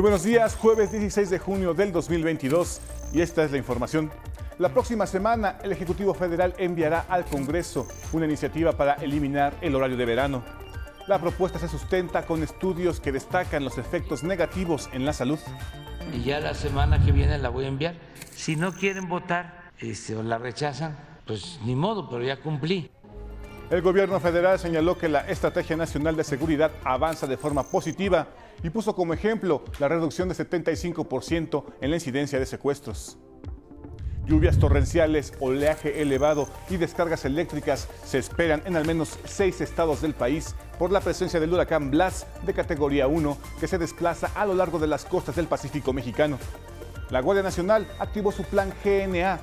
[0.00, 2.80] Muy buenos días, jueves 16 de junio del 2022
[3.12, 4.10] y esta es la información.
[4.58, 9.98] La próxima semana el Ejecutivo Federal enviará al Congreso una iniciativa para eliminar el horario
[9.98, 10.42] de verano.
[11.06, 15.38] La propuesta se sustenta con estudios que destacan los efectos negativos en la salud.
[16.14, 17.94] Y ya la semana que viene la voy a enviar.
[18.34, 20.96] Si no quieren votar este, o la rechazan,
[21.26, 22.90] pues ni modo, pero ya cumplí.
[23.68, 28.28] El gobierno federal señaló que la Estrategia Nacional de Seguridad avanza de forma positiva
[28.62, 33.18] y puso como ejemplo la reducción de 75% en la incidencia de secuestros.
[34.26, 40.14] Lluvias torrenciales, oleaje elevado y descargas eléctricas se esperan en al menos seis estados del
[40.14, 44.54] país por la presencia del huracán Blas de categoría 1 que se desplaza a lo
[44.54, 46.38] largo de las costas del Pacífico mexicano.
[47.10, 49.40] La Guardia Nacional activó su plan GNA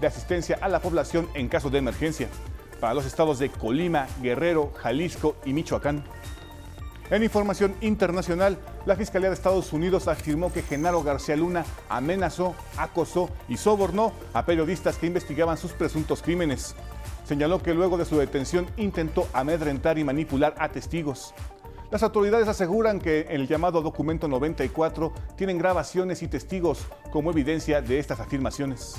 [0.00, 2.28] de asistencia a la población en caso de emergencia
[2.80, 6.02] para los estados de Colima, Guerrero, Jalisco y Michoacán.
[7.10, 13.28] En información internacional, la Fiscalía de Estados Unidos afirmó que Genaro García Luna amenazó, acosó
[13.48, 16.76] y sobornó a periodistas que investigaban sus presuntos crímenes.
[17.24, 21.34] Señaló que luego de su detención intentó amedrentar y manipular a testigos.
[21.90, 27.98] Las autoridades aseguran que el llamado documento 94 tienen grabaciones y testigos como evidencia de
[27.98, 28.94] estas afirmaciones.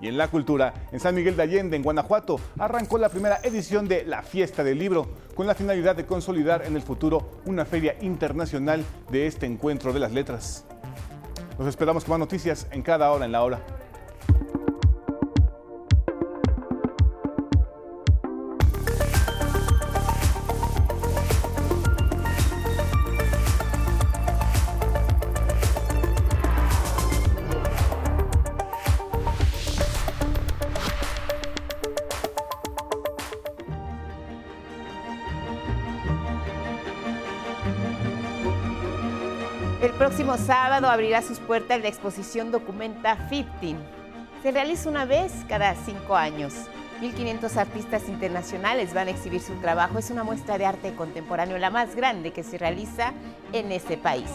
[0.00, 3.88] Y en la cultura, en San Miguel de Allende, en Guanajuato, arrancó la primera edición
[3.88, 7.96] de La Fiesta del Libro, con la finalidad de consolidar en el futuro una feria
[8.00, 10.64] internacional de este encuentro de las letras.
[11.58, 13.60] Nos esperamos con más noticias en cada hora en la hora.
[39.80, 43.76] El próximo sábado abrirá sus puertas la exposición Documenta 15.
[44.42, 46.52] Se realiza una vez cada cinco años.
[47.00, 50.00] 1.500 artistas internacionales van a exhibir su trabajo.
[50.00, 53.12] Es una muestra de arte contemporáneo, la más grande que se realiza
[53.52, 54.28] en este país.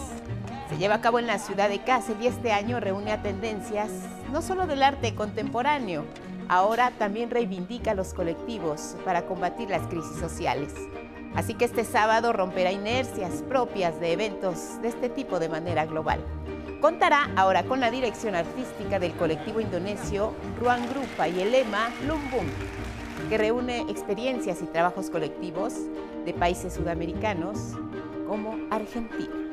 [0.70, 3.90] Se lleva a cabo en la ciudad de Kassel y este año reúne a tendencias
[4.32, 6.06] no solo del arte contemporáneo,
[6.48, 10.72] ahora también reivindica a los colectivos para combatir las crisis sociales.
[11.34, 16.20] Así que este sábado romperá inercias propias de eventos de este tipo de manera global.
[16.80, 22.48] Contará ahora con la dirección artística del colectivo indonesio Ruang Grupa y el lema Lumbung,
[23.28, 25.74] que reúne experiencias y trabajos colectivos
[26.24, 27.72] de países sudamericanos
[28.28, 29.43] como Argentina.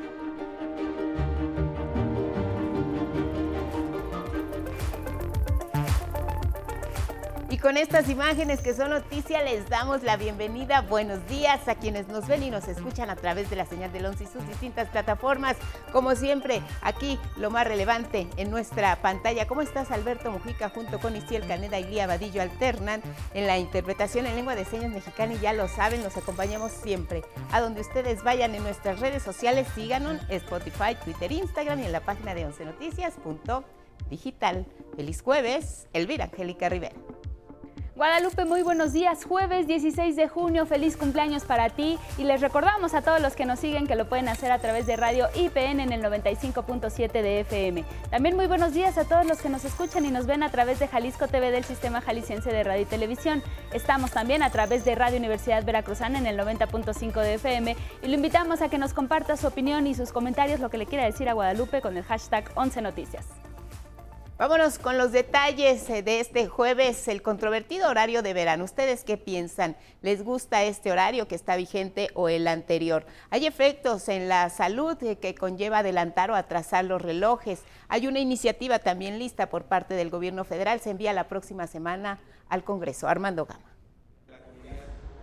[7.62, 10.80] Con estas imágenes que son noticia, les damos la bienvenida.
[10.80, 14.04] Buenos días a quienes nos ven y nos escuchan a través de la señal del
[14.04, 15.56] 11 y sus distintas plataformas.
[15.92, 19.46] Como siempre, aquí lo más relevante en nuestra pantalla.
[19.46, 23.00] ¿Cómo estás, Alberto Mujica, junto con Isiel Caneda y Lía Vadillo alternan
[23.32, 25.34] en la interpretación en lengua de señas mexicana?
[25.34, 27.22] Y ya lo saben, los acompañamos siempre.
[27.52, 32.00] A donde ustedes vayan en nuestras redes sociales, síganos Spotify, Twitter, Instagram y en la
[32.00, 34.66] página de 11 noticias.digital.
[34.96, 36.96] Feliz jueves, Elvira Angélica Rivera.
[37.94, 39.26] Guadalupe, muy buenos días.
[39.26, 41.98] Jueves 16 de junio, feliz cumpleaños para ti.
[42.16, 44.86] Y les recordamos a todos los que nos siguen que lo pueden hacer a través
[44.86, 47.84] de Radio IPN en el 95.7 de FM.
[48.10, 50.78] También muy buenos días a todos los que nos escuchan y nos ven a través
[50.78, 53.42] de Jalisco TV del Sistema Jalisciense de Radio y Televisión.
[53.74, 57.76] Estamos también a través de Radio Universidad Veracruzana en el 90.5 de FM.
[58.02, 60.86] Y lo invitamos a que nos comparta su opinión y sus comentarios, lo que le
[60.86, 63.26] quiera decir a Guadalupe con el hashtag 11 Noticias.
[64.38, 68.64] Vámonos con los detalles eh, de este jueves, el controvertido horario de verano.
[68.64, 69.76] ¿Ustedes qué piensan?
[70.00, 73.04] ¿Les gusta este horario que está vigente o el anterior?
[73.28, 77.62] Hay efectos en la salud eh, que conlleva adelantar o atrasar los relojes.
[77.88, 80.80] Hay una iniciativa también lista por parte del gobierno federal.
[80.80, 82.18] Se envía la próxima semana
[82.48, 83.08] al Congreso.
[83.08, 83.70] Armando Gama.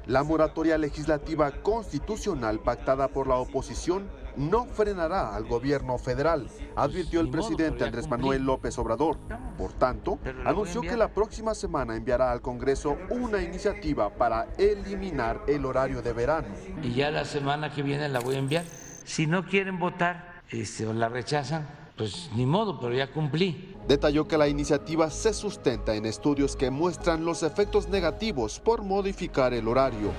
[0.06, 4.08] La moratoria legislativa constitucional pactada por la oposición
[4.40, 9.18] no frenará al gobierno federal, advirtió el presidente Andrés Manuel López Obrador.
[9.58, 15.66] Por tanto, anunció que la próxima semana enviará al Congreso una iniciativa para eliminar el
[15.66, 16.48] horario de verano.
[16.82, 18.64] Y ya la semana que viene la voy a enviar.
[19.04, 23.76] Si no quieren votar este, o la rechazan, pues ni modo, pero ya cumplí.
[23.88, 29.54] Detalló que la iniciativa se sustenta en estudios que muestran los efectos negativos por modificar
[29.54, 30.12] el horario.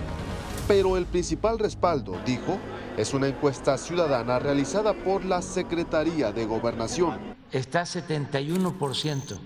[0.68, 2.58] Pero el principal respaldo, dijo,
[3.00, 7.18] es una encuesta ciudadana realizada por la Secretaría de Gobernación.
[7.50, 9.38] Está 71%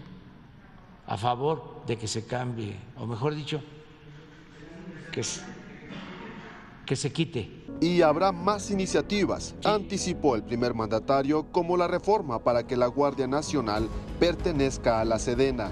[1.07, 3.63] a favor de que se cambie, o mejor dicho,
[5.13, 5.23] que,
[6.85, 12.67] que se quite Y habrá más iniciativas, anticipó el primer mandatario, como la reforma para
[12.67, 15.71] que la Guardia Nacional pertenezca a la Sedena.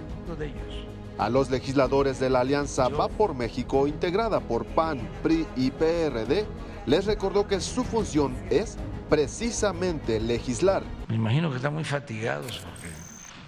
[1.19, 6.47] A los legisladores de la Alianza Va por México, integrada por PAN, PRI y PRD,
[6.87, 8.77] les recordó que su función es
[9.09, 10.83] precisamente legislar.
[11.09, 12.89] Me imagino que están muy fatigados porque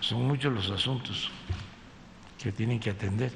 [0.01, 1.31] son muchos los asuntos
[2.39, 3.33] que tienen que atender,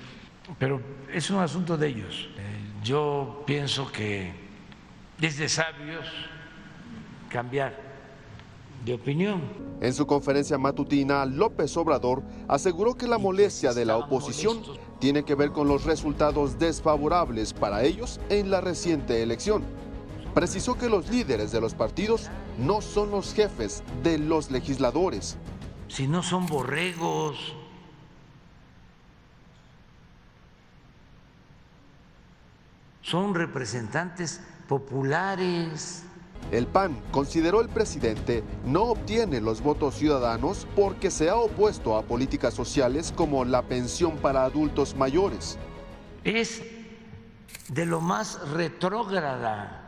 [0.58, 0.80] pero
[1.12, 2.28] es un asunto de ellos.
[2.36, 2.42] Eh,
[2.84, 4.32] yo pienso que
[5.20, 6.06] es de sabios
[7.28, 7.88] cambiar
[8.84, 9.42] de opinión.
[9.80, 14.62] En su conferencia matutina, López Obrador aseguró que la molestia de la oposición
[15.00, 19.64] tiene que ver con los resultados desfavorables para ellos en la reciente elección
[20.38, 25.36] precisó que los líderes de los partidos no son los jefes de los legisladores.
[25.88, 27.56] Si no son borregos,
[33.02, 36.04] son representantes populares.
[36.52, 42.04] El PAN consideró el presidente no obtiene los votos ciudadanos porque se ha opuesto a
[42.04, 45.58] políticas sociales como la pensión para adultos mayores.
[46.22, 46.62] Es
[47.70, 49.86] de lo más retrógrada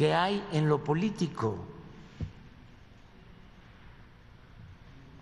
[0.00, 1.58] que hay en lo político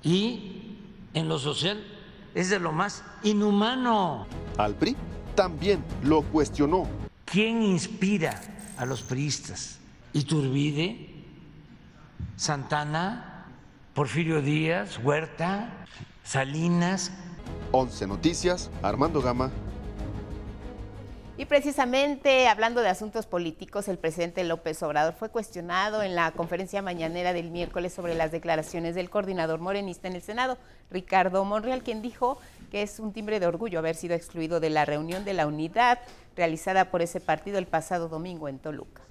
[0.04, 0.76] y
[1.14, 1.84] en lo social
[2.32, 4.28] es de lo más inhumano.
[4.56, 4.94] Al PRI
[5.34, 6.86] también lo cuestionó.
[7.24, 8.40] ¿Quién inspira
[8.76, 9.80] a los priistas?
[10.12, 11.24] Iturbide,
[12.36, 13.46] Santana,
[13.94, 15.86] Porfirio Díaz, Huerta,
[16.22, 17.10] Salinas.
[17.72, 19.50] 11 Noticias, Armando Gama,
[21.38, 26.82] y precisamente hablando de asuntos políticos, el presidente López Obrador fue cuestionado en la conferencia
[26.82, 30.58] mañanera del miércoles sobre las declaraciones del coordinador morenista en el Senado,
[30.90, 32.40] Ricardo Monreal, quien dijo
[32.72, 36.00] que es un timbre de orgullo haber sido excluido de la reunión de la unidad
[36.34, 39.07] realizada por ese partido el pasado domingo en Toluca.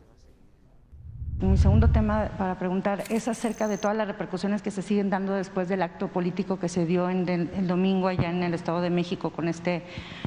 [1.39, 5.33] Mi segundo tema para preguntar es acerca de todas las repercusiones que se siguen dando
[5.33, 8.89] después del acto político que se dio en el, domingo allá en el Estado de
[8.89, 9.83] México con este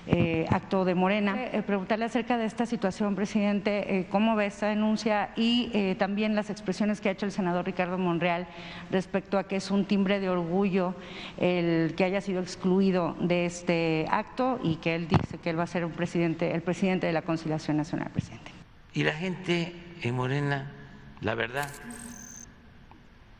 [0.06, 1.46] eh, acto de Morena.
[1.46, 6.48] Eh, preguntarle acerca de esta situación, presidente, eh, cómo ve esta denuncia y también las
[6.48, 8.46] expresiones que ha hecho el senador Ricardo Monreal
[8.92, 10.94] respecto a que es un timbre de orgullo
[11.38, 15.64] el que haya sido excluido de este acto y que él dice que él va
[15.64, 18.52] a ser un presidente, el presidente de la Conciliación Nacional, presidente.
[18.94, 20.76] Y la gente en Morena
[21.20, 21.70] la verdad,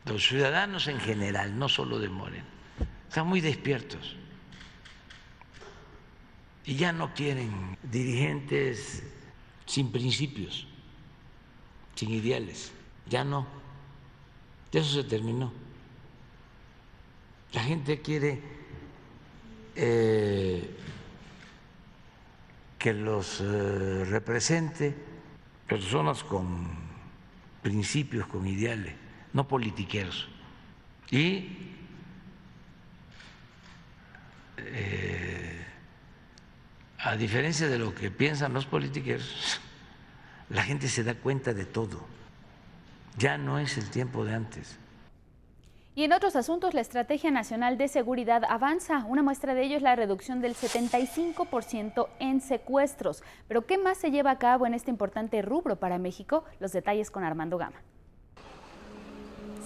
[0.05, 2.45] los ciudadanos en general, no solo de Morena,
[3.07, 4.15] están muy despiertos.
[6.65, 9.03] Y ya no quieren dirigentes
[9.65, 10.67] sin principios,
[11.95, 12.71] sin ideales,
[13.07, 13.47] ya no,
[14.71, 15.51] ya eso se terminó.
[17.53, 18.41] La gente quiere
[19.75, 20.77] eh,
[22.77, 24.95] que los eh, represente
[25.67, 26.80] personas con
[27.61, 28.93] principios, con ideales,
[29.33, 30.27] no politiqueros.
[31.09, 31.47] Y
[34.57, 35.65] eh,
[36.99, 39.59] a diferencia de lo que piensan los politiqueros,
[40.49, 42.05] la gente se da cuenta de todo.
[43.17, 44.77] Ya no es el tiempo de antes.
[45.93, 49.03] Y en otros asuntos, la Estrategia Nacional de Seguridad avanza.
[49.09, 53.23] Una muestra de ello es la reducción del 75% en secuestros.
[53.49, 56.45] Pero ¿qué más se lleva a cabo en este importante rubro para México?
[56.61, 57.75] Los detalles con Armando Gama.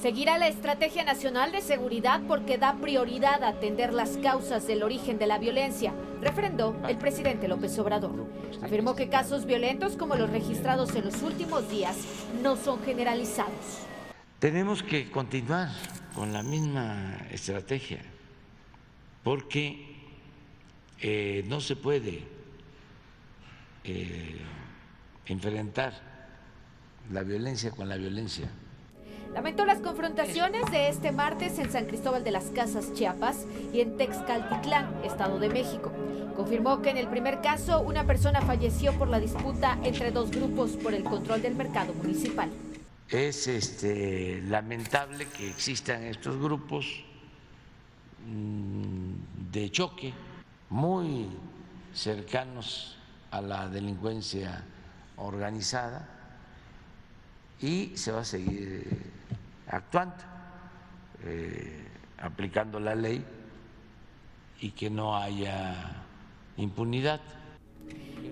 [0.02, 5.20] Seguirá la Estrategia Nacional de Seguridad porque da prioridad a atender las causas del origen
[5.20, 8.26] de la violencia, refrendó el presidente López Obrador.
[8.64, 11.98] Afirmó que casos violentos como los registrados en los últimos días
[12.42, 13.86] no son generalizados.
[14.40, 15.70] Tenemos que continuar
[16.16, 18.00] con la misma estrategia,
[19.24, 19.86] porque
[21.02, 22.24] eh, no se puede
[23.84, 24.38] eh,
[25.26, 25.94] enfrentar
[27.12, 28.50] la violencia con la violencia.
[29.34, 33.98] Lamentó las confrontaciones de este martes en San Cristóbal de las Casas, Chiapas, y en
[33.98, 35.92] Texcaltitlán, Estado de México.
[36.38, 40.72] Confirmó que en el primer caso una persona falleció por la disputa entre dos grupos
[40.78, 42.50] por el control del mercado municipal.
[43.10, 47.04] Es este, lamentable que existan estos grupos
[48.28, 50.14] mm, de choque
[50.70, 51.28] muy
[51.94, 52.98] cercanos
[53.30, 54.64] a la delincuencia
[55.18, 56.10] organizada
[57.62, 59.12] y se va a seguir
[59.68, 60.24] actuando,
[61.24, 63.24] eh, aplicando la ley
[64.62, 66.04] y que no haya
[66.58, 67.22] impunidad.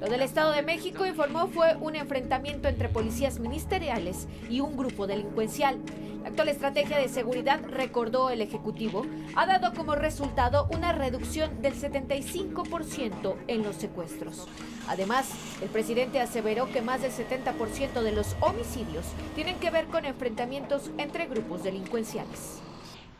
[0.03, 5.07] Lo del Estado de México informó fue un enfrentamiento entre policías ministeriales y un grupo
[5.07, 5.79] delincuencial.
[6.23, 9.05] La actual estrategia de seguridad, recordó el Ejecutivo,
[9.35, 14.47] ha dado como resultado una reducción del 75% en los secuestros.
[14.89, 15.29] Además,
[15.61, 19.05] el presidente aseveró que más del 70% de los homicidios
[19.35, 22.59] tienen que ver con enfrentamientos entre grupos delincuenciales.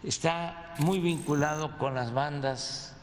[0.03, 2.93] Está muy vinculado con las bandas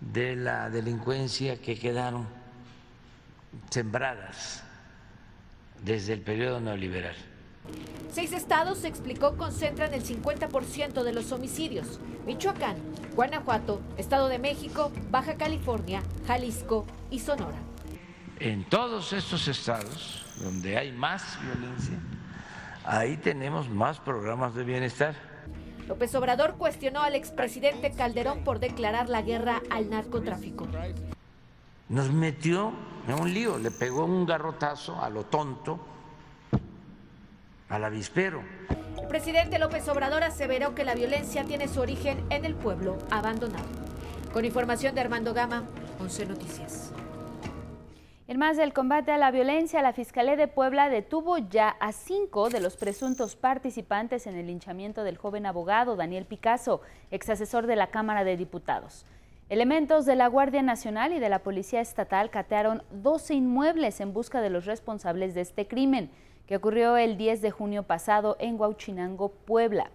[0.00, 2.41] de la delincuencia que quedaron
[3.70, 4.62] sembradas
[5.84, 7.16] desde el periodo neoliberal.
[8.10, 12.00] Seis estados, se explicó, concentran el 50% de los homicidios.
[12.26, 12.76] Michoacán,
[13.14, 17.58] Guanajuato, Estado de México, Baja California, Jalisco y Sonora.
[18.38, 21.98] En todos estos estados donde hay más violencia,
[22.84, 25.14] ahí tenemos más programas de bienestar.
[25.88, 30.66] López Obrador cuestionó al expresidente Calderón por declarar la guerra al narcotráfico.
[31.92, 32.72] Nos metió
[33.06, 35.78] en un lío, le pegó un garrotazo a lo tonto,
[37.68, 38.42] al avispero.
[38.98, 43.66] El presidente López Obrador aseveró que la violencia tiene su origen en el pueblo abandonado.
[44.32, 45.64] Con información de Armando Gama,
[46.00, 46.94] 11 Noticias.
[48.26, 52.48] En más del combate a la violencia, la Fiscalía de Puebla detuvo ya a cinco
[52.48, 56.80] de los presuntos participantes en el linchamiento del joven abogado Daniel Picasso,
[57.10, 59.04] ex asesor de la Cámara de Diputados.
[59.48, 64.40] Elementos de la Guardia Nacional y de la Policía Estatal catearon 12 inmuebles en busca
[64.40, 66.10] de los responsables de este crimen,
[66.46, 69.90] que ocurrió el 10 de junio pasado en Huauchinango, Puebla.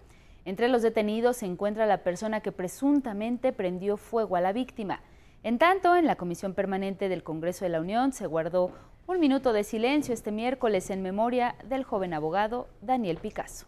[0.46, 5.02] Entre los detenidos se encuentra la persona que presuntamente prendió fuego a la víctima.
[5.44, 8.72] En tanto, en la Comisión Permanente del Congreso de la Unión se guardó
[9.08, 13.66] un minuto de silencio este miércoles en memoria del joven abogado Daniel Picasso.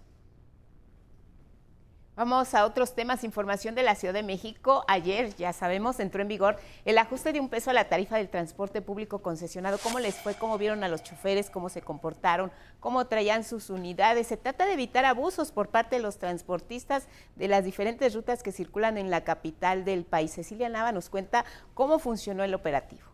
[2.20, 3.24] Vamos a otros temas.
[3.24, 4.84] Información de la Ciudad de México.
[4.90, 8.28] Ayer, ya sabemos, entró en vigor el ajuste de un peso a la tarifa del
[8.28, 9.78] transporte público concesionado.
[9.78, 10.34] ¿Cómo les fue?
[10.34, 11.50] ¿Cómo vieron a los choferes?
[11.50, 12.52] ¿Cómo se comportaron?
[12.82, 14.28] ¿Cómo traían sus unidades?
[14.28, 17.08] Se trata de evitar abusos por parte de los transportistas
[17.38, 20.34] de las diferentes rutas que circulan en la capital del país.
[20.34, 23.08] Cecilia Nava nos cuenta cómo funcionó el operativo.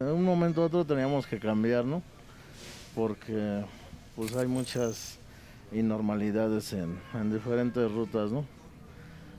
[0.00, 2.02] En un momento u otro teníamos que cambiar, ¿no?
[2.96, 3.64] Porque
[4.16, 5.17] pues hay muchas
[5.72, 8.44] normalidades en, en diferentes rutas, ¿no?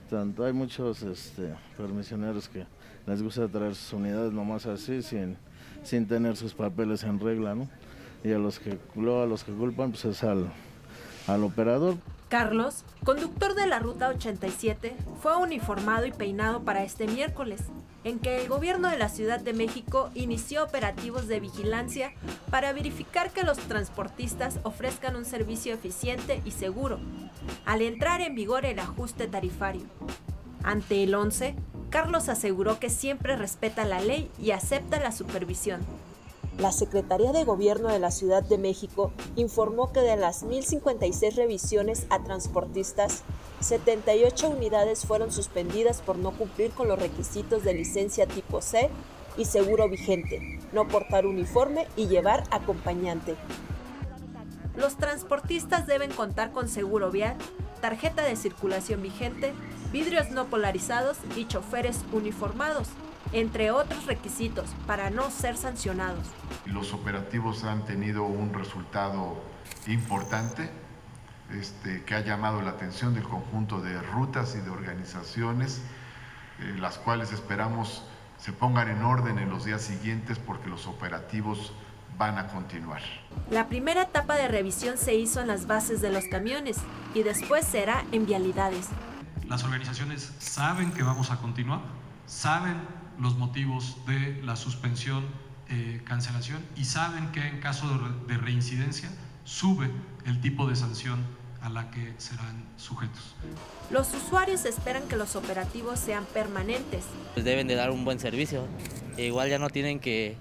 [0.09, 2.65] Tanto hay muchos este, permisioneros que
[3.05, 5.38] les gusta traer sus unidades nomás así, sin,
[5.83, 7.69] sin tener sus papeles en regla, ¿no?
[8.24, 10.51] Y a los que, luego a los que culpan, pues es al,
[11.27, 11.95] al operador.
[12.29, 17.62] Carlos, conductor de la Ruta 87, fue uniformado y peinado para este miércoles,
[18.03, 22.13] en que el gobierno de la Ciudad de México inició operativos de vigilancia
[22.51, 27.00] para verificar que los transportistas ofrezcan un servicio eficiente y seguro,
[27.65, 29.88] al entrar en vigor el ajuste tarifario.
[30.63, 31.55] Ante el 11,
[31.89, 35.81] Carlos aseguró que siempre respeta la ley y acepta la supervisión.
[36.59, 42.05] La Secretaría de Gobierno de la Ciudad de México informó que de las 1.056 revisiones
[42.09, 43.23] a transportistas,
[43.61, 48.89] 78 unidades fueron suspendidas por no cumplir con los requisitos de licencia tipo C
[49.37, 53.37] y seguro vigente, no portar uniforme y llevar acompañante.
[54.75, 57.37] Los transportistas deben contar con seguro vial,
[57.79, 59.53] tarjeta de circulación vigente,
[59.93, 62.89] vidrios no polarizados y choferes uniformados
[63.33, 66.27] entre otros requisitos, para no ser sancionados.
[66.65, 69.41] Los operativos han tenido un resultado
[69.88, 70.69] importante
[71.51, 75.81] este, que ha llamado la atención del conjunto de rutas y de organizaciones,
[76.59, 78.03] eh, las cuales esperamos
[78.38, 81.74] se pongan en orden en los días siguientes porque los operativos
[82.17, 83.01] van a continuar.
[83.50, 86.77] La primera etapa de revisión se hizo en las bases de los camiones
[87.13, 88.89] y después será en vialidades.
[89.48, 91.81] Las organizaciones saben que vamos a continuar,
[92.27, 92.77] saben
[93.19, 95.25] los motivos de la suspensión,
[95.69, 97.88] eh, cancelación y saben que en caso
[98.27, 99.09] de, reincidencia
[99.43, 99.89] sube
[100.25, 101.19] el tipo de sanción
[101.61, 103.35] a la que serán sujetos.
[103.91, 107.03] Los usuarios esperan que los operativos sean permanentes.
[107.33, 108.65] Pues deben de dar un buen servicio.
[109.17, 110.38] E igual ya no tienen que,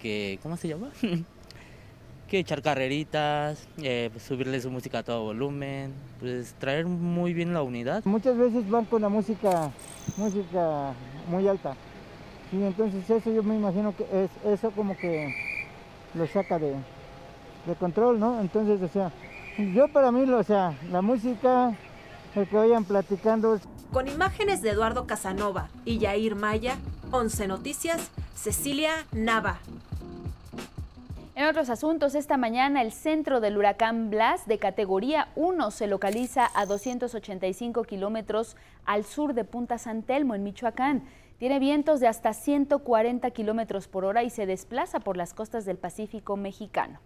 [0.00, 0.88] que ¿cómo se llama?
[2.28, 7.62] que echar carreritas, eh, subirle su música a todo volumen, pues traer muy bien la
[7.62, 8.04] unidad.
[8.04, 9.70] Muchas veces van con la música,
[10.16, 10.94] música
[11.28, 11.74] muy alta.
[12.52, 15.34] Y entonces eso yo me imagino que es eso como que
[16.14, 16.74] lo saca de,
[17.66, 18.40] de control, ¿no?
[18.40, 19.10] Entonces, o sea,
[19.74, 21.76] yo para mí, o sea, la música,
[22.34, 23.58] el que vayan platicando.
[23.92, 26.76] Con imágenes de Eduardo Casanova y Yair Maya,
[27.10, 29.58] 11 Noticias, Cecilia Nava.
[31.36, 36.48] En otros asuntos, esta mañana el centro del huracán Blas de categoría 1 se localiza
[36.54, 41.02] a 285 kilómetros al sur de Punta San Telmo, en Michoacán
[41.38, 45.76] Tiene vientos de hasta 140 kilómetros por hora y se desplaza por las costas del
[45.76, 47.00] Pacífico mexicano.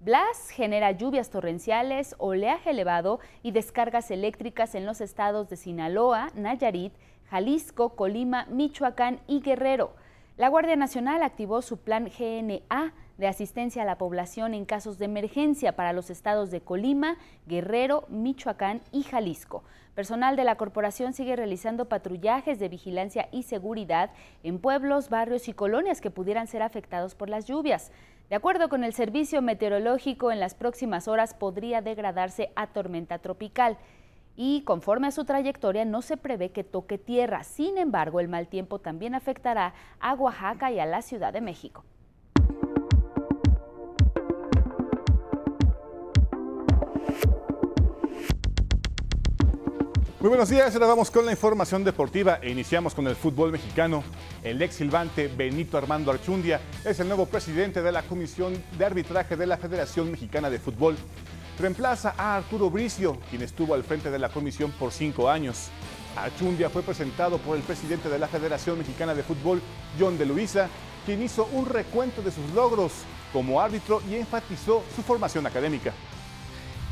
[0.00, 6.94] Blas genera lluvias torrenciales, oleaje elevado y descargas eléctricas en los estados de Sinaloa, Nayarit,
[7.30, 9.92] Jalisco, Colima, Michoacán y Guerrero.
[10.36, 15.04] La Guardia Nacional activó su plan GNA de asistencia a la población en casos de
[15.04, 19.64] emergencia para los estados de Colima, Guerrero, Michoacán y Jalisco.
[19.94, 24.10] Personal de la corporación sigue realizando patrullajes de vigilancia y seguridad
[24.44, 27.90] en pueblos, barrios y colonias que pudieran ser afectados por las lluvias.
[28.30, 33.76] De acuerdo con el Servicio Meteorológico, en las próximas horas podría degradarse a tormenta tropical
[34.36, 37.42] y conforme a su trayectoria no se prevé que toque tierra.
[37.42, 41.82] Sin embargo, el mal tiempo también afectará a Oaxaca y a la Ciudad de México.
[50.20, 54.02] Muy buenos días, ahora vamos con la información deportiva e iniciamos con el fútbol mexicano.
[54.42, 59.36] El ex silbante Benito Armando Archundia es el nuevo presidente de la Comisión de Arbitraje
[59.36, 60.96] de la Federación Mexicana de Fútbol.
[61.60, 65.68] Reemplaza a Arturo Bricio, quien estuvo al frente de la comisión por cinco años.
[66.16, 69.62] Archundia fue presentado por el presidente de la Federación Mexicana de Fútbol,
[70.00, 70.68] John de Luisa,
[71.06, 72.90] quien hizo un recuento de sus logros
[73.32, 75.92] como árbitro y enfatizó su formación académica.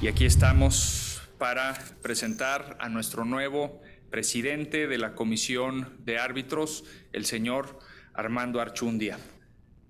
[0.01, 1.06] Y aquí estamos
[1.39, 7.79] para presentar a nuestro nuevo presidente de la Comisión de Árbitros, el señor
[8.15, 9.19] Armando Archundia.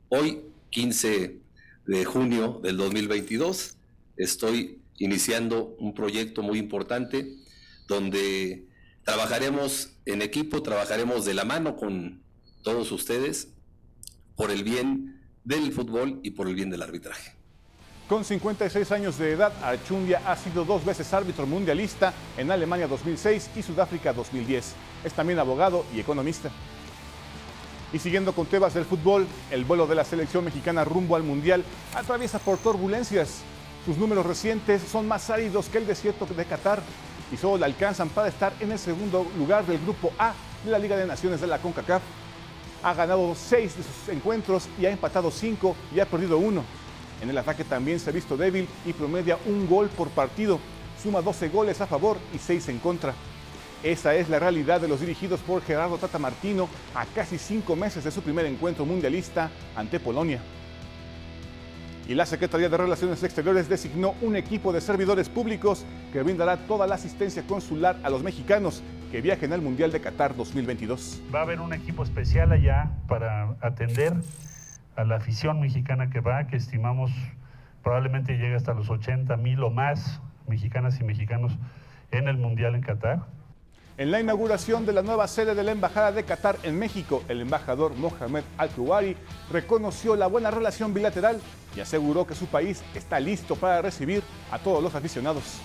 [0.08, 1.40] Hoy, 15
[1.86, 3.76] de junio del 2022,
[4.16, 7.36] estoy iniciando un proyecto muy importante
[7.86, 8.66] donde
[9.04, 12.22] trabajaremos en equipo, trabajaremos de la mano con
[12.62, 13.48] todos ustedes
[14.34, 17.35] por el bien del fútbol y por el bien del arbitraje.
[18.08, 23.50] Con 56 años de edad, Archundia ha sido dos veces árbitro mundialista en Alemania 2006
[23.56, 24.75] y Sudáfrica 2010.
[25.02, 26.50] Es también abogado y economista.
[27.92, 31.64] Y siguiendo con temas del fútbol, el vuelo de la selección mexicana rumbo al Mundial
[31.96, 33.40] atraviesa por turbulencias.
[33.84, 36.82] Sus números recientes son más áridos que el desierto de Qatar
[37.32, 40.32] y solo le alcanzan para estar en el segundo lugar del Grupo A
[40.64, 42.02] de la Liga de Naciones de la CONCACAF.
[42.84, 46.62] Ha ganado seis de sus encuentros y ha empatado cinco y ha perdido uno.
[47.22, 50.60] En el ataque también se ha visto débil y promedia un gol por partido.
[51.02, 53.14] Suma 12 goles a favor y 6 en contra.
[53.82, 58.04] Esa es la realidad de los dirigidos por Gerardo Tata Martino a casi cinco meses
[58.04, 60.40] de su primer encuentro mundialista ante Polonia.
[62.08, 66.86] Y la Secretaría de Relaciones Exteriores designó un equipo de servidores públicos que brindará toda
[66.86, 71.20] la asistencia consular a los mexicanos que viajen al Mundial de Qatar 2022.
[71.34, 74.14] Va a haber un equipo especial allá para atender
[74.97, 77.11] a la afición mexicana que va, que estimamos
[77.82, 81.52] probablemente llegue hasta los 80 mil o más mexicanas y mexicanos
[82.11, 83.26] en el Mundial en Qatar.
[83.99, 87.41] En la inauguración de la nueva sede de la Embajada de Qatar en México, el
[87.41, 89.17] embajador Mohamed Al-Kuwari
[89.50, 91.41] reconoció la buena relación bilateral
[91.75, 95.61] y aseguró que su país está listo para recibir a todos los aficionados.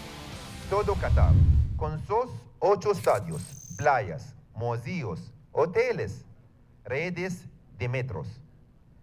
[0.70, 1.34] Todo Qatar,
[1.76, 6.26] con sus ocho estadios, playas, museos, hoteles,
[6.86, 7.46] redes
[7.78, 8.41] de metros,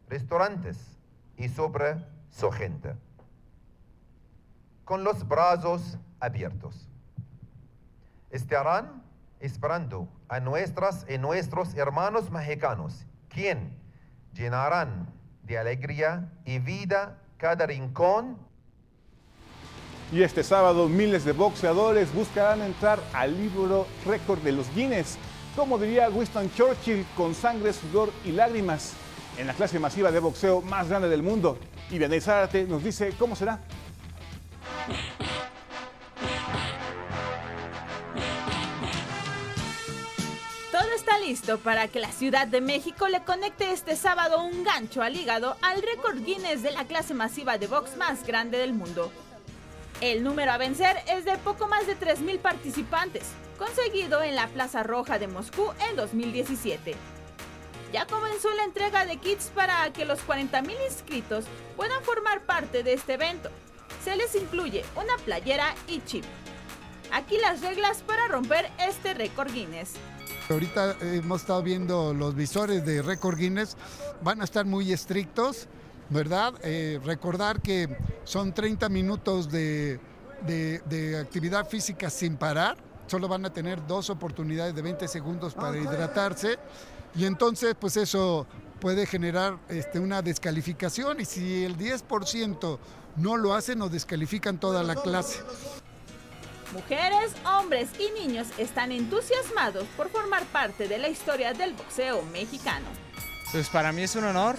[0.09, 0.99] restaurantes
[1.37, 1.97] y sobre
[2.31, 2.95] su gente,
[4.85, 6.89] con los brazos abiertos.
[8.31, 9.03] Estarán
[9.41, 13.77] esperando a nuestras y nuestros hermanos mexicanos, quien
[14.35, 15.13] llenarán
[15.45, 18.37] de alegría y vida cada rincón.
[20.11, 25.19] Y este sábado miles de boxeadores buscarán entrar al libro récord de los Guinness,
[25.55, 28.95] como diría Winston Churchill, con sangre, sudor y lágrimas
[29.39, 31.59] en la clase masiva de boxeo más grande del mundo.
[31.91, 33.61] Y Vianey Zárate nos dice cómo será.
[40.73, 45.03] Todo está listo para que la Ciudad de México le conecte este sábado un gancho
[45.03, 49.11] al hígado al récord Guinness de la clase masiva de box más grande del mundo.
[50.01, 53.25] El número a vencer es de poco más de 3.000 participantes,
[53.59, 57.18] conseguido en la Plaza Roja de Moscú en 2017
[57.93, 61.45] ya comenzó la entrega de kits para que los 40.000 inscritos
[61.77, 63.51] puedan formar parte de este evento.
[64.05, 66.25] Se les incluye una playera y chip.
[67.13, 69.95] Aquí las reglas para romper este récord Guinness.
[70.51, 73.77] Ahorita hemos estado viendo los visores de récord Guinness,
[74.23, 75.69] van a estar muy estrictos,
[76.11, 76.55] ¿verdad?
[76.63, 80.01] Eh, recordar que son 30 minutos de,
[80.47, 85.77] de, actividad física sin parar, solo van a tener dos oportunidades de 20 segundos para
[85.77, 86.59] hidratarse
[87.19, 88.47] y entonces, pues eso
[88.81, 92.79] puede generar este, una descalificación y si el 10%
[93.17, 95.41] no lo hace, nos descalifican toda la clase.
[96.73, 102.87] Mujeres, hombres y niños están entusiasmados por formar parte de la historia del boxeo mexicano.
[103.51, 104.55] Pues para mí es un honor.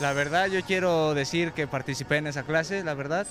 [0.00, 3.26] La verdad, yo quiero decir que participé en esa clase, la verdad.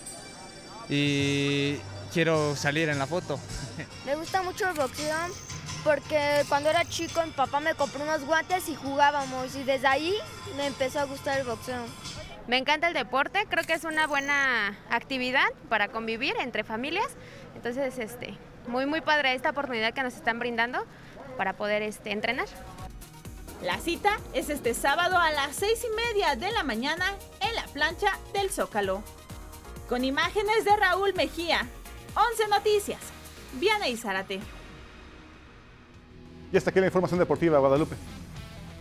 [0.89, 1.75] Y
[2.11, 3.39] quiero salir en la foto.
[4.05, 5.15] Me gusta mucho el boxeo
[5.83, 10.15] porque cuando era chico mi papá me compró unos guantes y jugábamos y desde ahí
[10.57, 11.85] me empezó a gustar el boxeo.
[12.47, 17.07] Me encanta el deporte, creo que es una buena actividad para convivir entre familias.
[17.55, 18.35] Entonces, este,
[18.67, 20.83] muy muy padre esta oportunidad que nos están brindando
[21.37, 22.47] para poder este, entrenar.
[23.61, 27.05] La cita es este sábado a las seis y media de la mañana
[27.41, 29.03] en la plancha del Zócalo.
[29.87, 31.67] Con imágenes de Raúl Mejía,
[32.15, 33.01] 11 Noticias,
[33.53, 34.39] Viana y Zárate.
[36.51, 37.95] Y hasta aquí la información deportiva, Guadalupe.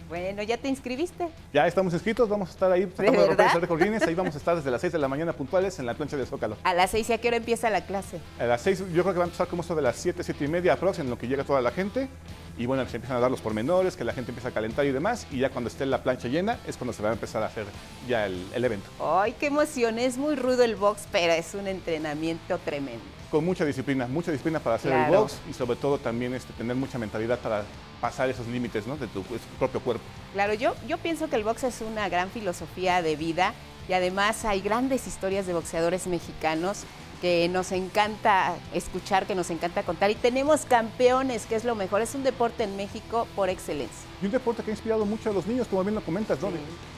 [0.08, 1.28] Bueno, ¿ya te inscribiste?
[1.52, 4.04] Ya estamos inscritos, vamos a estar ahí sacando de de récord Guinness.
[4.04, 6.24] Ahí vamos a estar desde las 6 de la mañana puntuales en la plancha de
[6.24, 6.56] Zócalo.
[6.64, 8.18] A las 6, ¿y a qué hora empieza la clase?
[8.38, 10.46] A las 6, yo creo que va a empezar como esto de las 7, 7
[10.46, 12.08] y media aprox, en lo que llega toda la gente.
[12.56, 14.92] Y bueno, se empiezan a dar los pormenores, que la gente empieza a calentar y
[14.92, 15.26] demás.
[15.30, 17.66] Y ya cuando esté la plancha llena es cuando se va a empezar a hacer
[18.08, 18.88] ya el, el evento.
[19.00, 19.98] ¡Ay, qué emoción!
[19.98, 24.58] Es muy rudo el box, pero es un entrenamiento tremendo con mucha disciplina, mucha disciplina
[24.58, 27.64] para hacer el box y sobre todo también este, tener mucha mentalidad para
[28.00, 28.96] pasar esos límites ¿no?
[28.96, 30.02] de tu, tu, propio cuerpo.
[30.32, 33.52] Claro, yo, yo pienso que el box es una gran filosofía de vida
[33.88, 36.84] y además hay grandes historias de boxeadores mexicanos
[37.20, 40.10] que nos encanta escuchar, que nos encanta contar.
[40.10, 42.00] Y tenemos campeones, que es lo mejor.
[42.00, 44.08] Es un deporte en México por excelencia.
[44.22, 46.48] Y un deporte que ha inspirado mucho a los niños, como bien lo comentas, ¿no?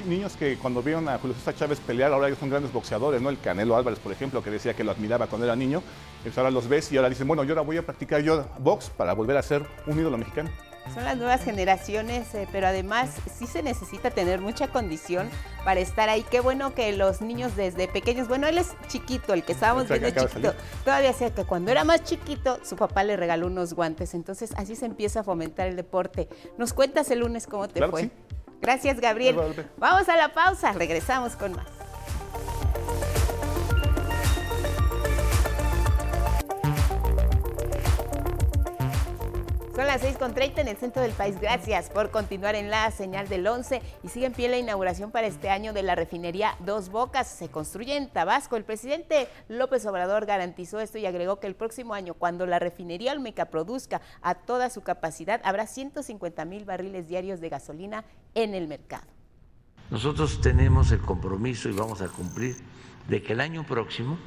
[0.07, 3.31] Niños que cuando vieron a Julio César Chávez pelear, ahora ellos son grandes boxeadores, ¿no?
[3.31, 5.83] El Canelo Álvarez, por ejemplo, que decía que lo admiraba cuando era niño.
[6.23, 8.91] Pues ahora los ves y ahora dicen, bueno, yo ahora voy a practicar yo box
[8.91, 10.51] para volver a ser un ídolo mexicano.
[10.95, 15.31] Son las nuevas generaciones, eh, pero además sí se necesita tener mucha condición
[15.65, 16.25] para estar ahí.
[16.29, 20.11] Qué bueno que los niños desde pequeños, bueno, él es chiquito, el que estábamos viendo
[20.11, 24.53] chiquito, todavía sea que cuando era más chiquito su papá le regaló unos guantes, entonces
[24.57, 26.29] así se empieza a fomentar el deporte.
[26.59, 28.11] Nos cuentas el lunes cómo te fue.
[28.61, 29.37] Gracias, Gabriel.
[29.79, 31.67] Vamos a la pausa, regresamos con más.
[39.81, 41.41] Son las 6.30 en el centro del país.
[41.41, 45.27] Gracias por continuar en la señal del 11 y sigue en pie la inauguración para
[45.27, 47.27] este año de la refinería Dos Bocas.
[47.27, 48.57] Se construye en Tabasco.
[48.57, 53.13] El presidente López Obrador garantizó esto y agregó que el próximo año, cuando la refinería
[53.13, 58.69] Olmeca produzca a toda su capacidad, habrá 150 mil barriles diarios de gasolina en el
[58.69, 59.07] mercado.
[59.91, 62.55] Nosotros tenemos el compromiso y vamos a cumplir
[63.09, 64.19] de que el año próximo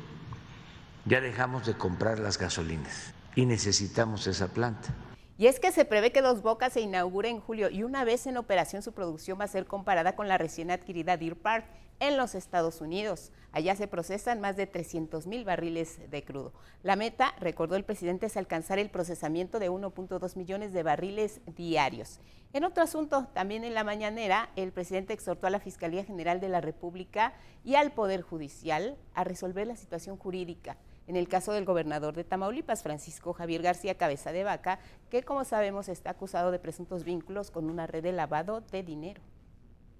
[1.06, 4.96] ya dejamos de comprar las gasolinas y necesitamos esa planta.
[5.36, 8.28] Y es que se prevé que Dos Bocas se inaugure en julio y una vez
[8.28, 11.65] en operación su producción va a ser comparada con la recién adquirida Deer Park
[12.00, 13.32] en los Estados Unidos.
[13.52, 16.54] Allá se procesan más de 300 mil barriles de crudo.
[16.84, 22.19] La meta, recordó el presidente, es alcanzar el procesamiento de 1.2 millones de barriles diarios.
[22.52, 26.50] En otro asunto, también en la mañanera, el presidente exhortó a la Fiscalía General de
[26.50, 31.66] la República y al Poder Judicial a resolver la situación jurídica en el caso del
[31.66, 36.60] gobernador de Tamaulipas, Francisco Javier García Cabeza de Vaca, que como sabemos está acusado de
[36.60, 39.22] presuntos vínculos con una red de lavado de dinero.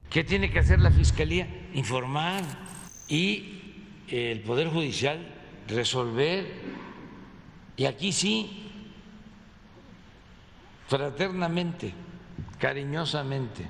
[0.10, 1.48] ¿Qué tiene que hacer la Fiscalía?
[1.74, 2.44] Informar
[3.08, 3.74] y
[4.10, 5.20] el Poder Judicial
[5.68, 6.46] resolver.
[7.76, 8.72] Y aquí sí,
[10.88, 11.94] fraternamente,
[12.60, 13.68] cariñosamente,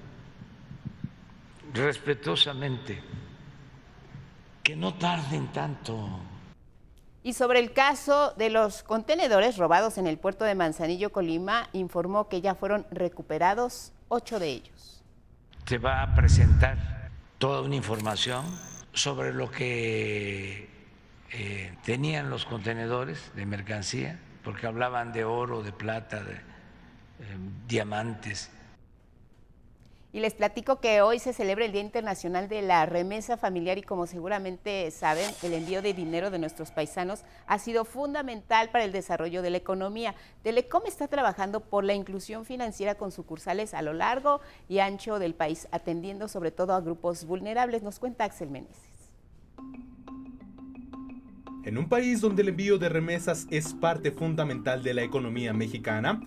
[1.74, 3.02] respetuosamente,
[4.62, 6.33] que no tarden tanto.
[7.24, 12.28] Y sobre el caso de los contenedores robados en el puerto de Manzanillo, Colima, informó
[12.28, 15.04] que ya fueron recuperados ocho de ellos.
[15.66, 18.44] Se va a presentar toda una información
[18.92, 20.70] sobre lo que
[21.32, 26.42] eh, tenían los contenedores de mercancía, porque hablaban de oro, de plata, de eh,
[27.68, 28.52] diamantes,
[30.14, 33.82] y les platico que hoy se celebra el Día Internacional de la Remesa Familiar y
[33.82, 38.92] como seguramente saben, el envío de dinero de nuestros paisanos ha sido fundamental para el
[38.92, 40.14] desarrollo de la economía.
[40.44, 45.34] Telecom está trabajando por la inclusión financiera con sucursales a lo largo y ancho del
[45.34, 47.82] país, atendiendo sobre todo a grupos vulnerables.
[47.82, 48.94] Nos cuenta Axel Meneses.
[51.64, 56.22] En un país donde el envío de remesas es parte fundamental de la economía mexicana,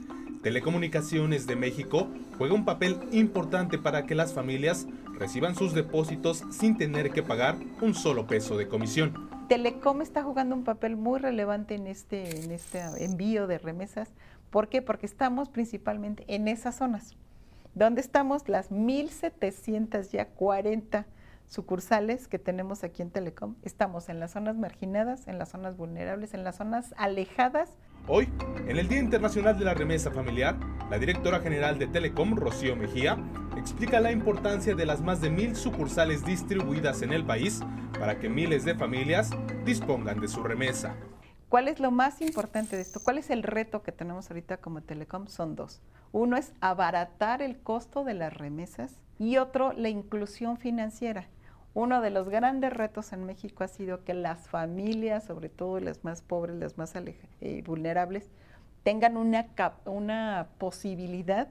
[0.46, 2.06] Telecomunicaciones de México
[2.38, 4.86] juega un papel importante para que las familias
[5.18, 9.28] reciban sus depósitos sin tener que pagar un solo peso de comisión.
[9.48, 14.10] Telecom está jugando un papel muy relevante en este, en este envío de remesas.
[14.50, 14.82] ¿Por qué?
[14.82, 17.16] Porque estamos principalmente en esas zonas,
[17.74, 21.06] donde estamos las 1.700 ya 40
[21.48, 23.56] sucursales que tenemos aquí en Telecom.
[23.64, 27.70] Estamos en las zonas marginadas, en las zonas vulnerables, en las zonas alejadas.
[28.08, 28.28] Hoy,
[28.68, 30.56] en el Día Internacional de la Remesa Familiar,
[30.88, 33.18] la directora general de Telecom, Rocío Mejía,
[33.56, 37.62] explica la importancia de las más de mil sucursales distribuidas en el país
[37.98, 39.30] para que miles de familias
[39.64, 40.94] dispongan de su remesa.
[41.48, 43.00] ¿Cuál es lo más importante de esto?
[43.02, 45.26] ¿Cuál es el reto que tenemos ahorita como Telecom?
[45.26, 45.82] Son dos.
[46.12, 51.26] Uno es abaratar el costo de las remesas y otro la inclusión financiera.
[51.76, 56.04] Uno de los grandes retos en México ha sido que las familias, sobre todo las
[56.04, 58.30] más pobres, las más eh, vulnerables,
[58.82, 59.48] tengan una,
[59.84, 61.48] una posibilidad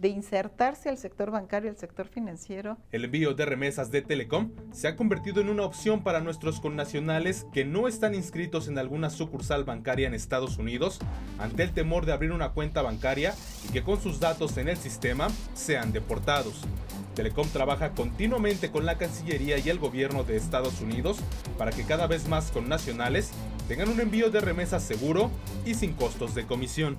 [0.00, 2.78] de insertarse al sector bancario, al sector financiero.
[2.90, 7.46] El envío de remesas de Telecom se ha convertido en una opción para nuestros connacionales
[7.52, 11.00] que no están inscritos en alguna sucursal bancaria en Estados Unidos
[11.38, 13.34] ante el temor de abrir una cuenta bancaria
[13.68, 16.62] y que con sus datos en el sistema sean deportados.
[17.16, 21.16] Telecom trabaja continuamente con la Cancillería y el gobierno de Estados Unidos
[21.56, 23.32] para que cada vez más connacionales
[23.68, 25.30] tengan un envío de remesas seguro
[25.64, 26.98] y sin costos de comisión.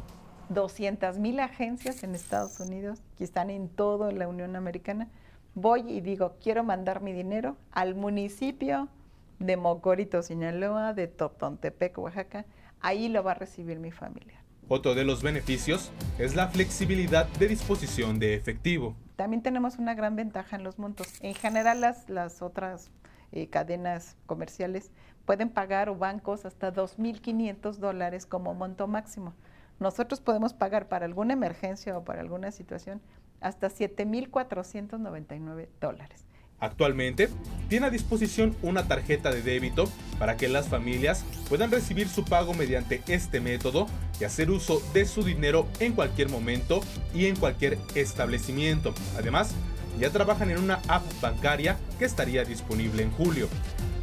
[0.50, 5.08] 200 mil agencias en Estados Unidos que están en toda la Unión Americana.
[5.54, 8.90] Voy y digo, quiero mandar mi dinero al municipio
[9.38, 12.48] de Mocorito, Sinaloa, de Totontepec, Oaxaca.
[12.82, 14.37] Ahí lo va a recibir mi familia.
[14.70, 18.98] Otro de los beneficios es la flexibilidad de disposición de efectivo.
[19.16, 21.08] También tenemos una gran ventaja en los montos.
[21.22, 22.92] En general las, otras
[23.32, 24.92] eh, cadenas comerciales
[25.26, 29.34] pueden pagar o bancos hasta 2.500 dólares como monto máximo.
[29.80, 33.00] Nosotros podemos pagar para alguna emergencia o para alguna situación
[33.40, 36.27] hasta 7.499 dólares.
[36.60, 37.30] Actualmente
[37.70, 42.54] tiene a disposición una tarjeta de débito para que las familias puedan recibir su pago
[42.54, 43.88] mediante este método
[44.20, 46.82] y hacer uso de su dinero en cualquier momento
[47.14, 48.94] y en cualquier establecimiento.
[49.18, 49.54] Además,
[50.00, 53.48] ya trabajan en una app bancaria que estaría disponible en julio.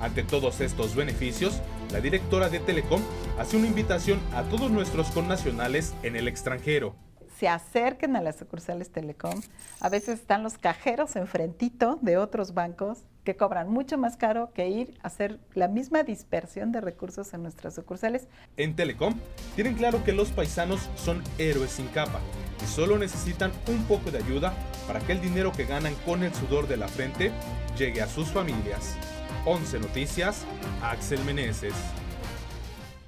[0.00, 1.60] Ante todos estos beneficios,
[1.92, 3.00] la directora de Telecom
[3.38, 6.94] hace una invitación a todos nuestros connacionales en el extranjero.
[7.44, 9.38] Se acerquen a las sucursales Telecom.
[9.80, 14.70] A veces están los cajeros enfrentito de otros bancos que cobran mucho más caro que
[14.70, 18.28] ir a hacer la misma dispersión de recursos en nuestras sucursales.
[18.56, 19.12] En Telecom
[19.56, 22.18] tienen claro que los paisanos son héroes sin capa
[22.62, 24.54] y solo necesitan un poco de ayuda
[24.86, 27.30] para que el dinero que ganan con el sudor de la frente
[27.76, 28.96] llegue a sus familias.
[29.44, 30.46] 11 Noticias,
[30.82, 31.74] Axel Meneses.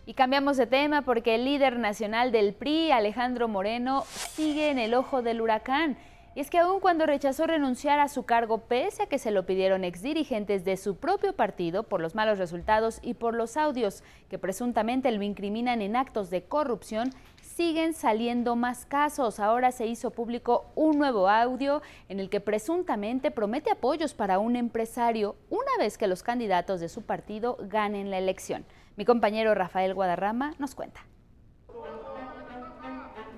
[0.08, 4.94] Y cambiamos de tema porque el líder nacional del PRI, Alejandro Moreno, sigue en el
[4.94, 5.98] ojo del huracán.
[6.36, 9.46] Y es que aun cuando rechazó renunciar a su cargo, pese a que se lo
[9.46, 14.38] pidieron exdirigentes de su propio partido por los malos resultados y por los audios que
[14.38, 17.10] presuntamente lo incriminan en actos de corrupción,
[17.42, 19.40] siguen saliendo más casos.
[19.40, 24.54] Ahora se hizo público un nuevo audio en el que presuntamente promete apoyos para un
[24.54, 28.64] empresario una vez que los candidatos de su partido ganen la elección.
[28.96, 31.04] Mi compañero Rafael Guadarrama nos cuenta.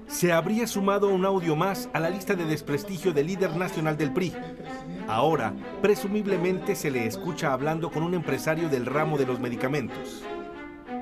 [0.06, 4.12] Se habría sumado un audio más a la lista de desprestigio del líder nacional del
[4.12, 4.32] PRI.
[5.08, 10.22] Ahora, presumiblemente se le escucha hablando con un empresario del ramo de los medicamentos.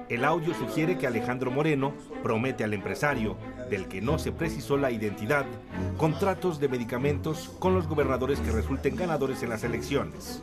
[0.08, 1.92] El audio sugiere que Alejandro Moreno
[2.22, 3.36] promete al empresario,
[3.68, 5.44] del que no se precisó la identidad,
[5.98, 10.42] contratos de medicamentos con los gobernadores que resulten ganadores en las elecciones.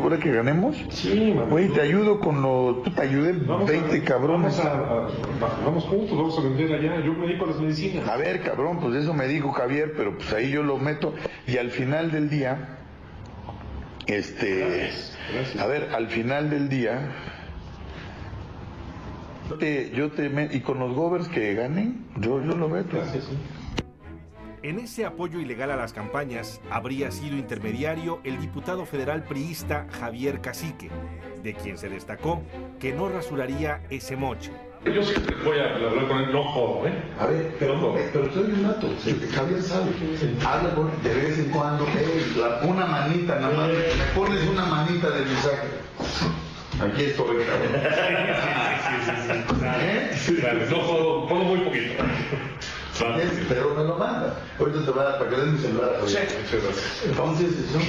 [0.00, 0.76] ¿Ahora que ganemos?
[0.90, 2.82] Sí, Güey, te ayudo con lo...
[2.94, 4.60] Te ayudé 20 cabrones.
[5.64, 7.00] Vamos, juntos, vamos a vender allá.
[7.00, 8.08] Yo me dedico a las medicinas.
[8.08, 11.14] A ver, cabrón, pues eso me dijo Javier, pero pues ahí yo lo meto.
[11.46, 12.78] Y al final del día,
[14.06, 14.90] este...
[15.58, 17.12] A ver, al final del día
[19.48, 22.96] yo te, yo te y con los govers que ganen, yo, yo lo meto.
[24.64, 30.40] En ese apoyo ilegal a las campañas habría sido intermediario el diputado federal priista Javier
[30.40, 30.88] Cacique,
[31.42, 32.42] de quien se destacó
[32.80, 34.52] que no rasuraría ese moche.
[34.86, 36.94] Yo siempre voy a hablar con él, no jodo, ¿eh?
[37.20, 38.88] A ver, pero, no, pero soy un nato,
[39.34, 39.90] Javier sabe.
[40.46, 41.86] Habla con de vez en cuando,
[42.62, 45.68] una manita nada más, me pones una manita de mensaje.
[46.80, 47.36] Aquí estoy.
[50.16, 50.68] Sí, ¿Eh?
[50.70, 52.02] No jodo, jodo muy poquito.
[52.98, 54.36] Pero me lo manda.
[54.58, 55.90] Ahorita te va a para que des mi celular.
[56.06, 56.16] Sí,
[57.06, 57.82] Entonces, son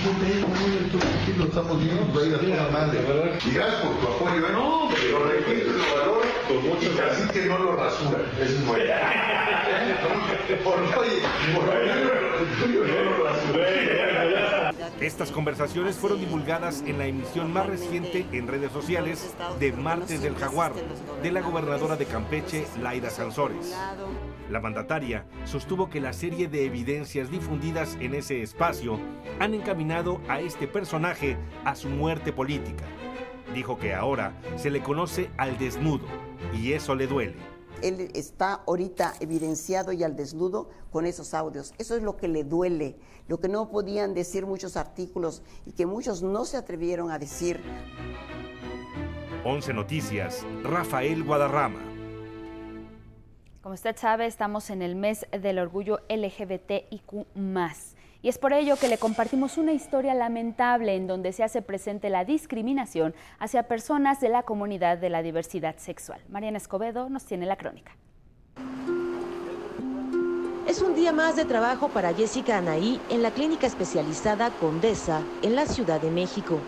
[0.91, 0.99] tú
[1.37, 2.99] lo estamos viendo, va a ir a toda madre.
[3.45, 4.49] Y gracias por tu apoyo.
[4.49, 6.21] No, pero lo requiero, lo valoro.
[6.47, 8.19] Con mucho Así que no lo rasura.
[8.41, 8.85] Eso es bueno.
[10.63, 11.21] por, oye,
[11.53, 13.65] por no lo rasura.
[14.99, 20.35] Estas conversaciones fueron divulgadas en la emisión más reciente en redes sociales de Martes del
[20.35, 20.73] Jaguar,
[21.21, 23.75] de la gobernadora de Campeche, Laida Sansores.
[24.49, 28.99] La mandataria sostuvo que la serie de evidencias difundidas en ese espacio
[29.39, 32.85] han encaminado a este personaje a su muerte política.
[33.55, 36.05] Dijo que ahora se le conoce al desnudo
[36.53, 37.35] y eso le duele.
[37.81, 41.73] Él está ahorita evidenciado y al desnudo con esos audios.
[41.77, 45.85] Eso es lo que le duele, lo que no podían decir muchos artículos y que
[45.85, 47.59] muchos no se atrevieron a decir.
[49.43, 51.94] 11 Noticias, Rafael Guadarrama.
[53.65, 57.25] Como usted sabe, estamos en el mes del orgullo LGBTIQ
[58.21, 62.11] y es por ello que le compartimos una historia lamentable en donde se hace presente
[62.11, 66.21] la discriminación hacia personas de la comunidad de la diversidad sexual.
[66.29, 67.93] Mariana Escobedo nos tiene la crónica.
[70.67, 75.55] Es un día más de trabajo para Jessica Anaí en la clínica especializada Condesa en
[75.55, 76.59] la Ciudad de México.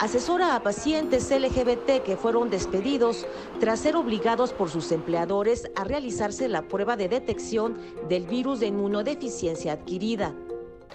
[0.00, 3.26] Asesora a pacientes LGBT que fueron despedidos
[3.60, 7.76] tras ser obligados por sus empleadores a realizarse la prueba de detección
[8.08, 10.32] del virus de inmunodeficiencia adquirida.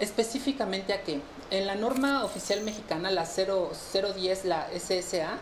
[0.00, 1.20] Específicamente a qué?
[1.52, 5.38] En la norma oficial mexicana, la 010, la SSA,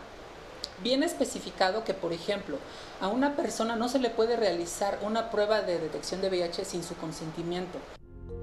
[0.83, 2.57] viene especificado que, por ejemplo,
[3.01, 6.83] a una persona no se le puede realizar una prueba de detección de VIH sin
[6.83, 7.79] su consentimiento.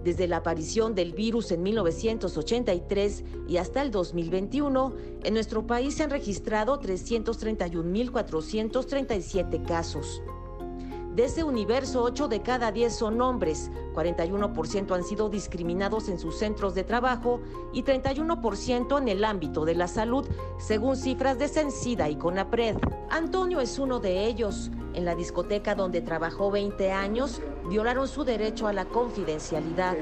[0.05, 6.03] Desde la aparición del virus en 1983 y hasta el 2021, en nuestro país se
[6.03, 10.23] han registrado 331.437 casos.
[11.15, 16.39] De ese universo, 8 de cada 10 son hombres, 41% han sido discriminados en sus
[16.39, 17.41] centros de trabajo
[17.75, 20.27] y 31% en el ámbito de la salud,
[20.59, 22.77] según cifras de Censida y Conapred.
[23.11, 24.71] Antonio es uno de ellos.
[24.95, 29.97] En la discoteca donde trabajó 20 años, violaron su derecho a la confidencialidad.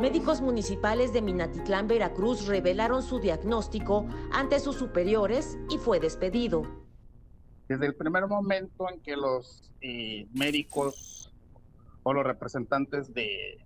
[0.00, 6.81] Médicos municipales de Minatitlán, Veracruz, revelaron su diagnóstico ante sus superiores y fue despedido.
[7.72, 11.32] Desde el primer momento en que los eh, médicos
[12.02, 13.64] o los representantes de,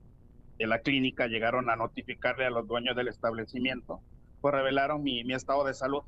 [0.61, 4.01] la clínica llegaron a notificarle a los dueños del establecimiento,
[4.41, 6.03] pues revelaron mi, estado de salud.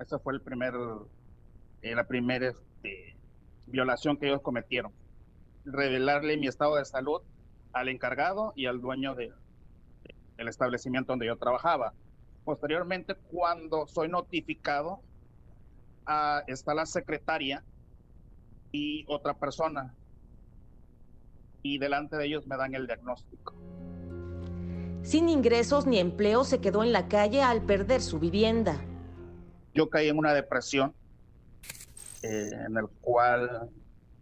[0.00, 0.74] Esa fue el primer,
[1.82, 3.16] eh, la primera este,
[3.68, 4.90] violación que ellos cometieron.
[5.64, 7.22] Revelarle mi estado de salud
[7.72, 9.32] al encargado y al dueño del
[10.36, 11.92] establecimiento donde yo trabajaba.
[12.44, 15.00] Posteriormente, cuando soy notificado,
[16.10, 17.62] ah, está la secretaria
[18.72, 19.94] y otra persona.
[21.62, 23.54] Y delante de ellos me dan el diagnóstico.
[25.02, 28.76] Sin ingresos ni empleo se quedó en la calle al perder su vivienda.
[29.74, 30.94] Yo caí en una depresión
[32.22, 33.70] eh, en el cual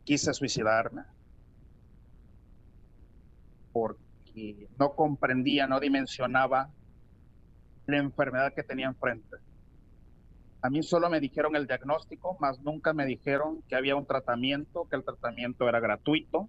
[0.05, 1.03] quise suicidarme
[3.73, 6.71] porque no comprendía, no dimensionaba
[7.87, 9.37] la enfermedad que tenía enfrente.
[10.61, 14.89] A mí solo me dijeron el diagnóstico, más nunca me dijeron que había un tratamiento,
[14.91, 16.49] que el tratamiento era gratuito,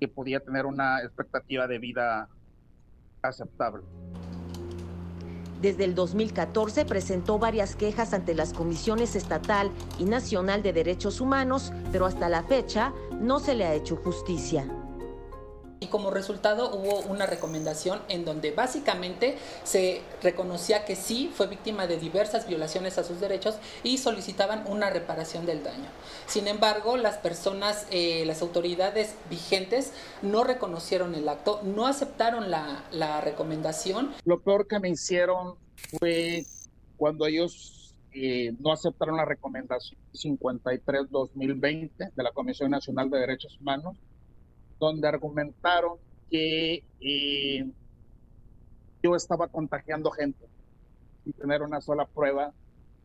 [0.00, 2.28] que podía tener una expectativa de vida
[3.22, 3.84] aceptable.
[5.60, 11.72] Desde el 2014 presentó varias quejas ante las comisiones estatal y nacional de derechos humanos,
[11.92, 14.81] pero hasta la fecha no se le ha hecho justicia
[15.82, 21.88] y como resultado hubo una recomendación en donde básicamente se reconocía que sí fue víctima
[21.88, 25.88] de diversas violaciones a sus derechos y solicitaban una reparación del daño.
[26.26, 29.92] Sin embargo, las personas, eh, las autoridades vigentes
[30.22, 32.84] no reconocieron el acto, no aceptaron la,
[33.22, 34.12] recomendación.
[34.24, 35.56] Lo peor que me hicieron
[35.98, 36.46] fue
[36.96, 43.96] cuando ellos eh, no aceptaron la recomendación 53-2020 de la Comisión Nacional de Derechos Humanos
[44.82, 45.92] donde argumentaron
[46.28, 47.70] que eh,
[49.00, 50.44] yo estaba contagiando gente
[51.22, 52.52] sin tener una sola prueba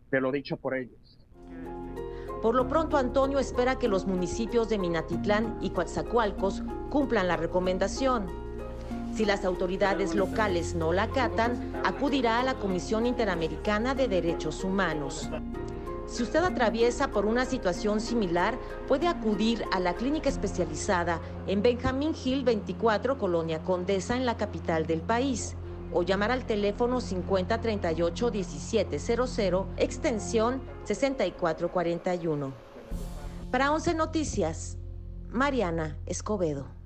[0.09, 1.19] de lo dicho por ellos.
[2.41, 8.25] Por lo pronto, Antonio espera que los municipios de Minatitlán y Coatzacoalcos cumplan la recomendación.
[9.13, 15.29] Si las autoridades locales no la acatan, acudirá a la Comisión Interamericana de Derechos Humanos.
[16.07, 22.15] Si usted atraviesa por una situación similar, puede acudir a la clínica especializada en Benjamín
[22.23, 25.57] Hill 24, Colonia Condesa, en la capital del país,
[25.91, 32.53] o llamar al teléfono 5038-1700, extensión 6441.
[33.51, 34.77] Para 11 Noticias,
[35.29, 36.76] Mariana Escobedo.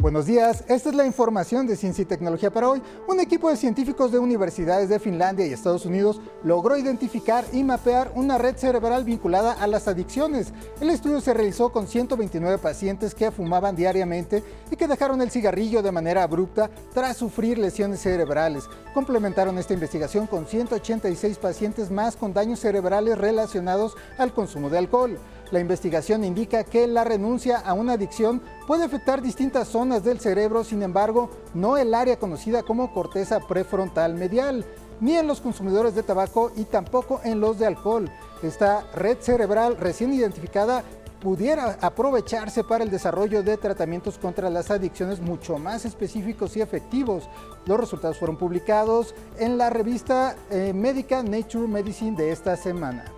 [0.00, 2.80] Buenos días, esta es la información de Ciencia y Tecnología para hoy.
[3.08, 8.12] Un equipo de científicos de universidades de Finlandia y Estados Unidos logró identificar y mapear
[8.14, 10.52] una red cerebral vinculada a las adicciones.
[10.80, 15.82] El estudio se realizó con 129 pacientes que fumaban diariamente y que dejaron el cigarrillo
[15.82, 18.68] de manera abrupta tras sufrir lesiones cerebrales.
[18.94, 25.18] Complementaron esta investigación con 186 pacientes más con daños cerebrales relacionados al consumo de alcohol.
[25.50, 30.62] La investigación indica que la renuncia a una adicción puede afectar distintas zonas del cerebro,
[30.62, 34.66] sin embargo, no el área conocida como corteza prefrontal medial,
[35.00, 38.10] ni en los consumidores de tabaco y tampoco en los de alcohol.
[38.42, 40.84] Esta red cerebral recién identificada
[41.20, 47.28] pudiera aprovecharse para el desarrollo de tratamientos contra las adicciones mucho más específicos y efectivos.
[47.64, 53.17] Los resultados fueron publicados en la revista eh, médica Nature Medicine de esta semana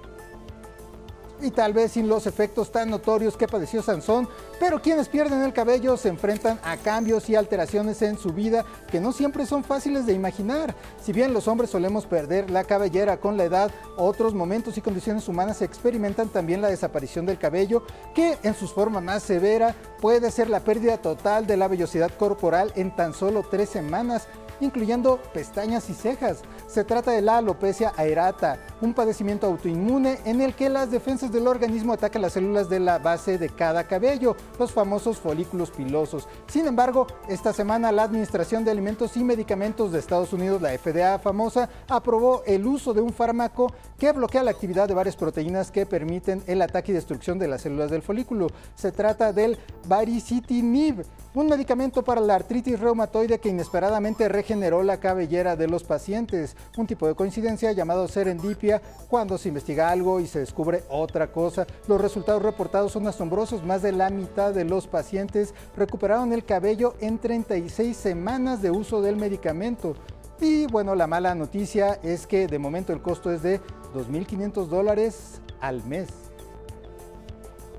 [1.42, 4.28] y tal vez sin los efectos tan notorios que padeció Sansón,
[4.58, 9.00] pero quienes pierden el cabello se enfrentan a cambios y alteraciones en su vida que
[9.00, 10.74] no siempre son fáciles de imaginar.
[11.02, 15.28] Si bien los hombres solemos perder la cabellera con la edad, otros momentos y condiciones
[15.28, 17.84] humanas experimentan también la desaparición del cabello,
[18.14, 22.72] que en su forma más severa puede ser la pérdida total de la vellosidad corporal
[22.76, 24.28] en tan solo tres semanas
[24.60, 26.42] incluyendo pestañas y cejas.
[26.66, 31.46] Se trata de la alopecia aerata, un padecimiento autoinmune en el que las defensas del
[31.46, 36.28] organismo atacan las células de la base de cada cabello, los famosos folículos pilosos.
[36.46, 41.18] Sin embargo, esta semana la Administración de Alimentos y Medicamentos de Estados Unidos, la FDA
[41.18, 45.86] famosa, aprobó el uso de un fármaco que bloquea la actividad de varias proteínas que
[45.86, 48.48] permiten el ataque y destrucción de las células del folículo.
[48.74, 51.04] Se trata del baricitinib,
[51.34, 56.84] un medicamento para la artritis reumatoide que inesperadamente regeneró la cabellera de los pacientes, un
[56.84, 61.68] tipo de coincidencia llamado serendipia cuando se investiga algo y se descubre otra cosa.
[61.86, 66.94] Los resultados reportados son asombrosos, más de la mitad de los pacientes recuperaron el cabello
[66.98, 69.94] en 36 semanas de uso del medicamento.
[70.40, 73.60] Y bueno, la mala noticia es que de momento el costo es de
[73.94, 76.08] 2.500 dólares al mes.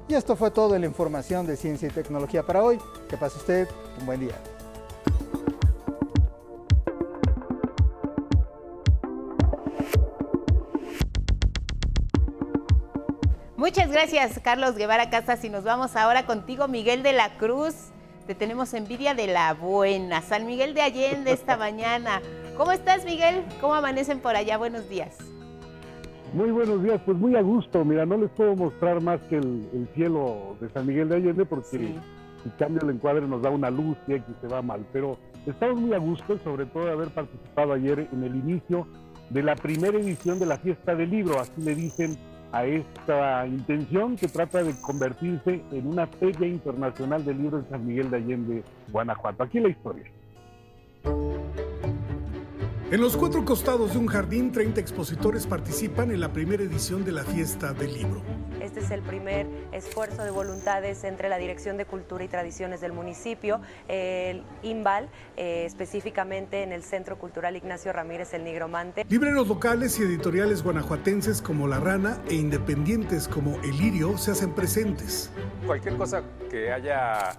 [0.08, 2.80] Y esto fue todo en la información de ciencia y tecnología para hoy.
[3.10, 3.68] Que pase usted
[4.00, 4.36] un buen día.
[13.72, 15.46] Muchas gracias, Carlos Guevara Casas.
[15.46, 17.74] Y nos vamos ahora contigo, Miguel de la Cruz.
[18.28, 20.22] Te tenemos envidia de la buena.
[20.22, 22.22] San Miguel de Allende esta mañana.
[22.58, 23.46] ¿Cómo estás, Miguel?
[23.62, 24.58] ¿Cómo amanecen por allá?
[24.58, 25.18] Buenos días.
[26.34, 27.86] Muy buenos días, pues muy a gusto.
[27.86, 31.70] Mira, no les puedo mostrar más que el, cielo de San Miguel de Allende porque
[31.70, 34.86] si cambio el encuadre nos da una luz y aquí se va mal.
[34.92, 38.86] Pero estamos muy a gusto, sobre todo de haber participado ayer en el inicio
[39.30, 42.18] de la primera edición de la fiesta del libro, así le dicen
[42.52, 47.86] a esta intención que trata de convertirse en una feria internacional del libro de San
[47.86, 49.44] Miguel de Allende, Guanajuato.
[49.44, 50.04] Aquí la historia.
[52.92, 57.14] En los cuatro costados de un jardín, 30 expositores participan en la primera edición de
[57.14, 58.22] la fiesta del libro.
[58.60, 62.92] Este es el primer esfuerzo de voluntades entre la Dirección de Cultura y Tradiciones del
[62.92, 69.06] municipio, el IMBAL, eh, específicamente en el Centro Cultural Ignacio Ramírez el Nigromante.
[69.08, 74.52] Libreros locales y editoriales guanajuatenses como La Rana e independientes como El Lirio se hacen
[74.54, 75.32] presentes.
[75.66, 77.38] Cualquier cosa que haya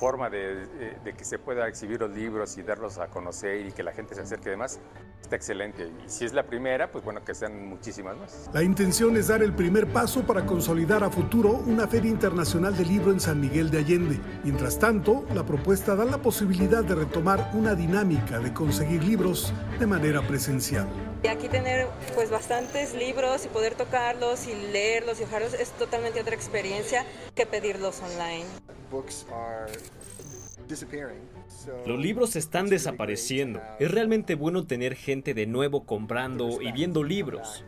[0.00, 0.66] forma de,
[1.04, 4.14] de, que se pueda exhibir los libros y darlos a conocer y que la gente
[4.14, 4.80] se acerque además,
[5.20, 5.92] está excelente.
[6.06, 8.50] Y si es la primera, pues bueno, que sean muchísimas más.
[8.54, 12.86] La intención es dar el primer paso para consolidar a futuro una Feria Internacional de
[12.86, 14.18] Libro en San Miguel de Allende.
[14.42, 19.86] Mientras tanto, la propuesta da la posibilidad de retomar una dinámica de conseguir libros de
[19.86, 20.88] manera presencial.
[21.22, 26.20] Y aquí tener pues bastantes libros y poder tocarlos y leerlos y ojarlos es totalmente
[26.20, 27.04] otra experiencia
[27.34, 28.44] que pedirlos online.
[31.86, 33.60] Los libros están desapareciendo.
[33.78, 37.64] Es realmente bueno tener gente de nuevo comprando y viendo libros.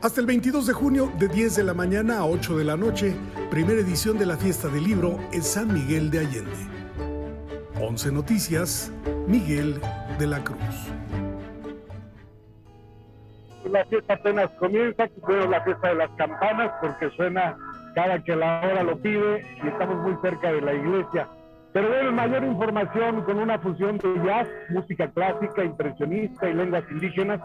[0.00, 3.14] Hasta el 22 de junio, de 10 de la mañana a 8 de la noche,
[3.50, 6.56] primera edición de la fiesta del libro en San Miguel de Allende.
[7.80, 8.90] 11 Noticias,
[9.28, 9.80] Miguel
[10.18, 10.95] de la Cruz.
[13.70, 17.56] La fiesta apenas comienza, primero la fiesta de las campanas porque suena
[17.94, 21.28] cada que la hora lo pide y estamos muy cerca de la iglesia.
[21.72, 27.40] Pero bueno, mayor información con una fusión de jazz, música clásica, impresionista y lenguas indígenas,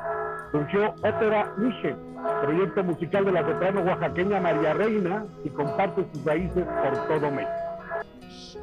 [0.51, 1.95] surgió Ópera Miche,
[2.41, 7.61] proyecto musical de la soprano oaxaqueña María Reina y comparte sus raíces por todo México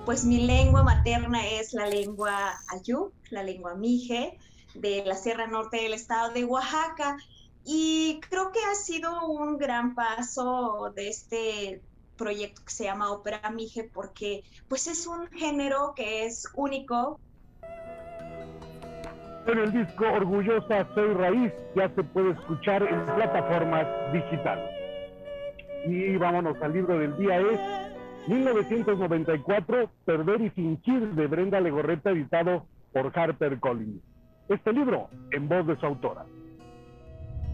[0.09, 2.33] pues mi lengua materna es la lengua
[2.69, 4.39] ayú, la lengua mije
[4.75, 7.19] de la Sierra Norte del estado de Oaxaca.
[7.65, 11.83] Y creo que ha sido un gran paso de este
[12.17, 17.19] proyecto que se llama Ópera Mije porque pues es un género que es único.
[19.47, 24.71] En el disco Orgullosa Soy Raíz ya se puede escuchar en plataformas digitales.
[25.87, 27.61] Y vámonos al libro del día es
[28.29, 34.03] 1994, Perder y Fingir de Brenda Legorreta, editado por Harper Collins.
[34.51, 36.27] Este libro en voz de su autora.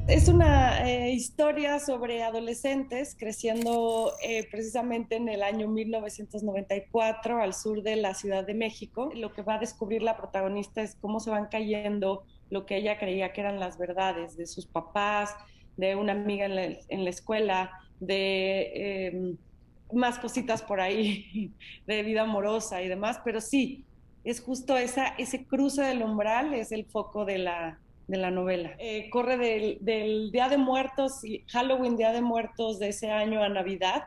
[0.06, 7.82] Es una eh, historia sobre adolescentes creciendo eh, precisamente en el año 1994 al sur
[7.82, 9.10] de la Ciudad de México.
[9.14, 12.98] Lo que va a descubrir la protagonista es cómo se van cayendo lo que ella
[12.98, 15.34] creía que eran las verdades de sus papás,
[15.78, 19.38] de una amiga en la, escuela, de em,
[19.90, 21.54] más cositas por ahí,
[21.86, 23.86] de vida amorosa y demás, pero sí,
[24.22, 28.74] es justo ese cruce del umbral, es el foco de la, de la novela.
[28.78, 33.48] Eh, corre del, del, Día de Muertos, Halloween, Día de Muertos de ese año a
[33.48, 34.04] Navidad.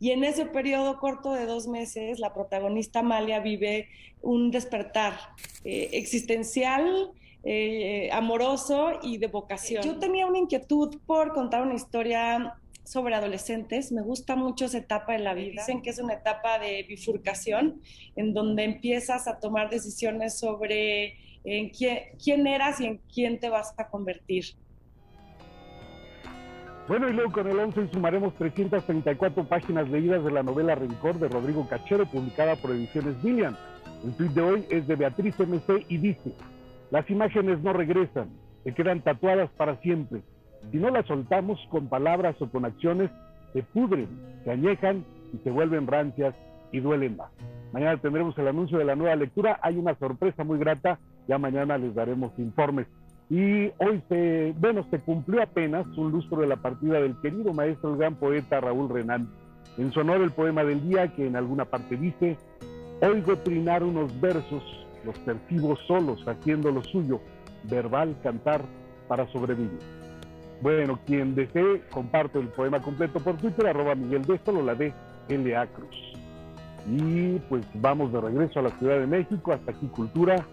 [0.00, 3.88] Y en ese periodo corto de dos meses, la protagonista Amalia vive
[4.22, 5.14] un despertar
[5.64, 7.10] eh, existencial,
[7.44, 9.82] eh, amoroso y de vocación.
[9.82, 12.54] Yo tenía una inquietud por contar una historia
[12.84, 13.92] sobre adolescentes.
[13.92, 15.62] Me gusta mucho esa etapa de la vida.
[15.62, 17.82] Dicen que es una etapa de bifurcación
[18.16, 21.16] en donde empiezas a tomar decisiones sobre
[21.56, 24.44] en quién, quién eras y en quién te vas a convertir.
[26.88, 31.28] Bueno, y luego con el 11 sumaremos 334 páginas leídas de la novela Rencor de
[31.28, 33.54] Rodrigo Cachero, publicada por Ediciones William.
[34.04, 36.32] El tweet de hoy es de Beatriz MC y dice,
[36.90, 38.30] las imágenes no regresan,
[38.64, 40.22] se quedan tatuadas para siempre.
[40.70, 43.10] Si no las soltamos con palabras o con acciones,
[43.52, 44.08] se pudren,
[44.44, 46.34] se añejan y se vuelven rancias
[46.72, 47.30] y duelen más.
[47.72, 49.58] Mañana tendremos el anuncio de la nueva lectura.
[49.62, 50.98] Hay una sorpresa muy grata
[51.28, 52.86] ya mañana les daremos informes.
[53.30, 57.92] Y hoy se, bueno, se cumplió apenas un lustro de la partida del querido maestro,
[57.92, 59.28] el gran poeta Raúl Renán.
[59.76, 62.38] En su honor el poema del día, que en alguna parte dice,
[63.02, 64.62] oigo trinar unos versos,
[65.04, 67.20] los percibo solos, haciendo lo suyo,
[67.64, 68.62] verbal cantar
[69.06, 69.78] para sobrevivir.
[70.62, 74.92] Bueno, quien desee, comparto el poema completo por Twitter, arroba Miguel o la de
[75.28, 75.66] L.A.
[75.66, 76.14] Cruz.
[76.90, 80.44] Y pues vamos de regreso a la Ciudad de México, hasta aquí Cultura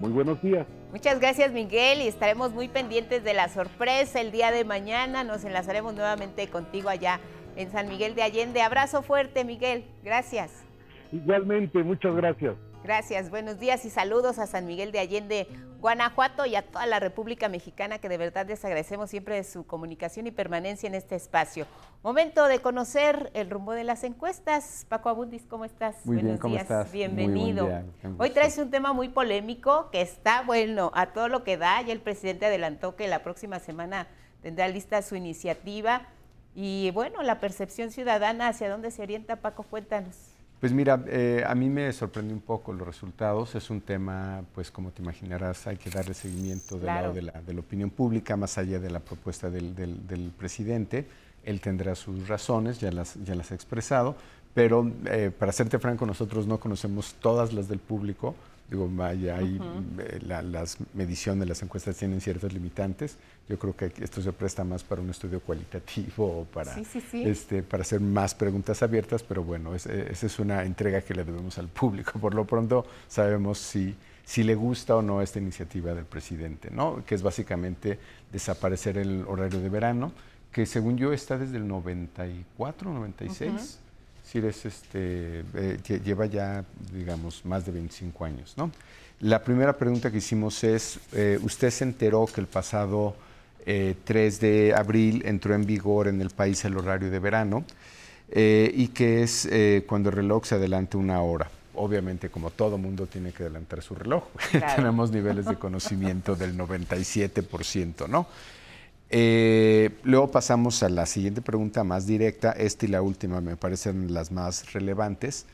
[0.00, 0.66] muy buenos días.
[0.90, 5.24] Muchas gracias Miguel y estaremos muy pendientes de la sorpresa el día de mañana.
[5.24, 7.20] Nos enlazaremos nuevamente contigo allá
[7.56, 8.62] en San Miguel de Allende.
[8.62, 10.64] Abrazo fuerte Miguel, gracias.
[11.12, 12.54] Igualmente, muchas gracias.
[12.82, 15.46] Gracias, buenos días y saludos a San Miguel de Allende,
[15.78, 19.64] Guanajuato y a toda la República Mexicana que de verdad les agradecemos siempre de su
[19.64, 21.66] comunicación y permanencia en este espacio.
[22.02, 24.84] Momento de conocer el rumbo de las encuestas.
[24.88, 26.04] Paco Abundis, ¿cómo estás?
[26.04, 26.90] Muy bien, ¿cómo estás?
[26.90, 27.68] Bienvenido.
[28.18, 31.80] Hoy traes un tema muy polémico que está, bueno, a todo lo que da.
[31.82, 34.08] Ya el presidente adelantó que la próxima semana
[34.42, 36.08] tendrá lista su iniciativa.
[36.52, 39.62] Y bueno, la percepción ciudadana, ¿hacia dónde se orienta, Paco?
[39.62, 40.31] Cuéntanos.
[40.62, 43.56] Pues mira, eh, a mí me sorprendió un poco los resultados.
[43.56, 47.32] Es un tema, pues como te imaginarás, hay que darle seguimiento del lado de la,
[47.44, 51.04] de la, opinión pública, más allá de la propuesta del, del, presidente.
[51.42, 54.14] Él tendrá sus razones, ya las, ya las ha expresado,
[54.54, 58.36] pero eh, para serte franco, nosotros no conocemos todas las del público.
[58.72, 59.60] Digo, vaya, hay,
[59.98, 63.18] eh, las mediciones, las encuestas tienen ciertos limitantes.
[63.46, 66.74] Yo creo que esto se presta más para un estudio cualitativo o para,
[67.26, 71.58] Este, para hacer más preguntas abiertas, pero bueno, esa es una entrega que le debemos
[71.58, 72.18] al público.
[72.18, 73.94] Por lo pronto sabemos si,
[74.24, 77.04] si le gusta o no esta iniciativa del presidente, ¿no?
[77.04, 77.98] que es básicamente
[78.32, 80.12] desaparecer el horario de verano,
[80.50, 83.81] que según yo está desde el 94, 96
[84.38, 88.54] es este, eh, lleva ya, digamos, más de 25 años.
[88.56, 88.70] ¿no?
[89.20, 93.14] La primera pregunta que hicimos es, eh, ¿usted se enteró que el pasado
[93.64, 97.64] 3 eh, de abril entró en vigor en el país el horario de verano
[98.34, 99.46] y que es
[99.86, 101.50] cuando el reloj se adelanta una hora?
[101.74, 104.24] Obviamente, como todo mundo tiene que adelantar su reloj,
[104.76, 108.26] tenemos niveles de conocimiento del 97%, ¿no?
[109.14, 112.52] Eh, luego pasamos a la siguiente pregunta más directa.
[112.52, 115.44] Esta y la última me parecen las más relevantes.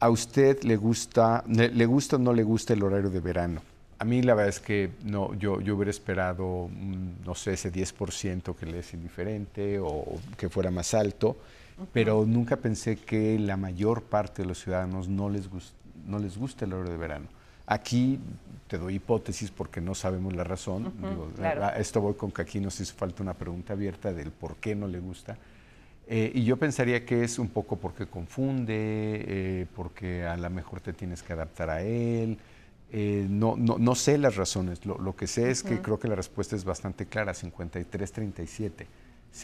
[0.00, 3.62] ¿A usted le gusta, le, gusta o no le gusta el horario de verano?
[3.98, 7.72] A mí la verdad es que no, yo, yo hubiera esperado, mm, no sé, ese
[7.72, 10.04] 10% que le es indiferente o
[10.36, 11.38] que fuera más alto,
[11.90, 15.48] pero nunca pensé que la mayor parte de los ciudadanos no les,
[16.06, 17.28] no les gusta el horario de verano.
[17.66, 18.18] Aquí
[18.68, 20.92] te doy hipótesis porque no sabemos la razón.
[21.76, 24.86] Esto voy con que aquí nos hizo falta una pregunta abierta del por qué no
[24.86, 25.36] le gusta.
[26.06, 30.80] Eh, y yo pensaría que es un poco porque confunde, eh, porque a lo mejor
[30.80, 32.38] te tienes que adaptar a él.
[32.92, 34.84] Eh, no, no, no, sé las razones.
[34.84, 38.86] Lo, que sé es que creo que la respuesta es bastante clara, 53-37.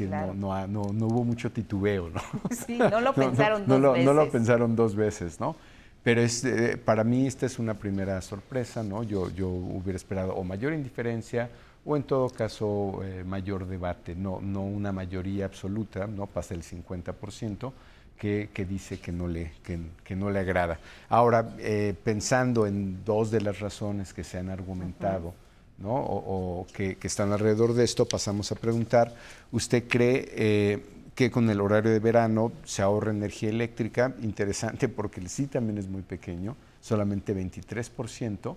[0.09, 2.21] no, no, no, hubo mucho titubeo, ¿no?
[2.67, 4.07] Sí, no lo pensaron dos lo, veces.
[4.07, 5.57] No lo pensaron dos veces, ¿no?
[6.03, 9.03] Pero es, eh, para mí esta es una primera sorpresa, ¿no?
[9.03, 11.51] Yo, yo hubiera esperado o mayor indiferencia
[11.85, 16.63] o en todo caso eh, mayor debate, no, no una mayoría absoluta, no pasa el
[16.63, 17.73] 50%,
[18.19, 20.79] que, que dice que no, le, que, no le agrada.
[21.09, 25.33] Ahora, eh, pensando en dos de las razones que se han argumentado,
[25.79, 25.95] ¿no?
[25.95, 29.15] o, que, que, están alrededor de esto, pasamos a preguntar,
[29.51, 30.85] ¿usted cree eh,
[31.21, 34.15] que con el horario de verano se ahorra energía eléctrica?
[34.23, 38.57] Interesante porque el sí también es muy pequeño, solamente 23%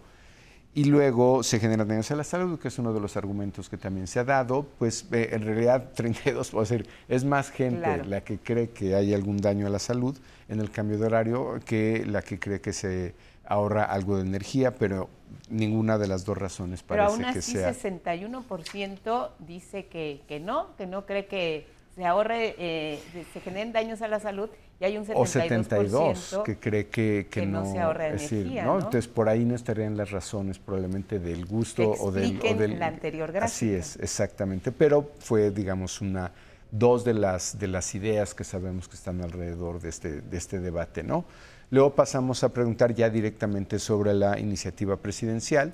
[0.74, 3.76] y luego se generan daños a la salud, que es uno de los argumentos que
[3.76, 8.22] también se ha dado, pues eh, en realidad 32, puedo decir, es más gente la
[8.22, 12.05] que cree que hay algún daño a la salud en el cambio de horario que
[12.05, 13.14] la que cree que se
[13.45, 15.09] ahorra algo de energía, pero
[15.49, 17.74] ninguna de las dos razones parece pero aún así, que sea.
[17.74, 23.00] 61% dice que, que no, que no cree que se ahorre, eh,
[23.34, 27.28] se generen daños a la salud y hay un 72%, o 72 que cree que,
[27.30, 28.66] que, no, se ahorra energía.
[28.66, 28.76] ¿no?
[28.76, 32.88] Entonces por ahí no estarían las razones probablemente del gusto o del, o del la
[32.88, 33.46] anterior gráfica.
[33.46, 34.72] Así es, exactamente.
[34.72, 36.32] Pero fue, digamos, una
[36.72, 40.60] dos de las de las ideas que sabemos que están alrededor de este de este
[40.60, 41.26] debate, ¿no?
[41.70, 45.74] Luego pasamos a preguntar ya directamente sobre la iniciativa presidencial.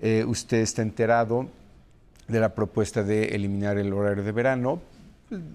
[0.00, 1.48] Eh, usted está enterado
[2.28, 4.80] de la propuesta de eliminar el horario de verano,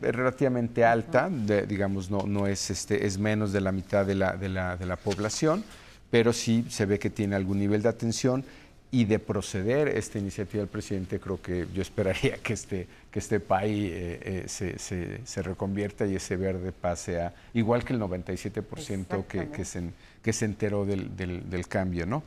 [0.02, 4.50] relativamente alta, digamos, no, no es, este, es menos de la mitad de la, de,
[4.50, 5.64] la, de la población,
[6.10, 8.44] pero sí se ve que tiene algún nivel de atención
[8.92, 9.90] y de proceder.
[9.90, 14.44] Esta iniciativa del presidente, creo que yo esperaría que este, que este país eh, eh,
[14.48, 19.66] se, se, se, reconvierta y ese verde pase a, igual que el 97% que, que,
[19.66, 19.84] se,
[20.22, 22.24] que se enteró del, del, del cambio, ¿no?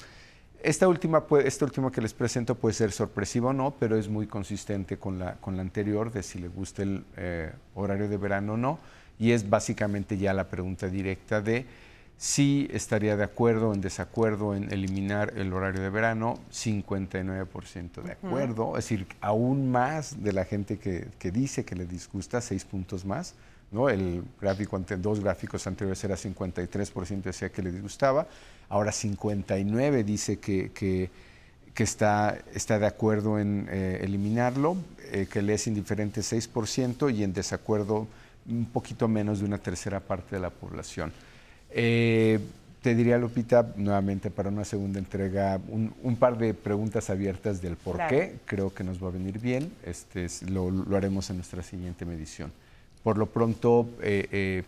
[0.63, 4.27] Esta última, esta última que les presento puede ser sorpresiva o no, pero es muy
[4.27, 8.55] consistente con la, con la anterior de si le gusta el eh, horario de verano
[8.55, 8.79] o no.
[9.19, 11.67] Y es básicamente ya la pregunta directa de
[12.19, 18.13] si estaría de acuerdo o en desacuerdo en eliminar el horario de verano, 59% de
[18.13, 22.67] acuerdo, es decir, aún más de la gente que, que dice que le disgusta, seis
[22.67, 23.35] puntos más.
[23.71, 23.89] ¿no?
[23.89, 28.27] El gráfico ante dos gráficos anteriores era 53% decía que le disgustaba
[28.71, 31.11] ahora 59 dice que, que,
[31.83, 34.77] está, está de acuerdo en eh, eliminarlo,
[35.13, 38.07] eh, que le es indiferente 6% y en desacuerdo
[38.49, 41.13] un poquito menos de una tercera parte de la población.
[41.71, 42.39] Eh,
[42.83, 47.99] te diría, Lupita, nuevamente para una segunda entrega, un, par de preguntas abiertas del por
[48.07, 48.37] qué.
[48.47, 49.71] Creo que nos va a venir bien.
[49.85, 52.51] Este, lo, lo haremos en nuestra siguiente medición.
[53.03, 53.87] Por lo pronto,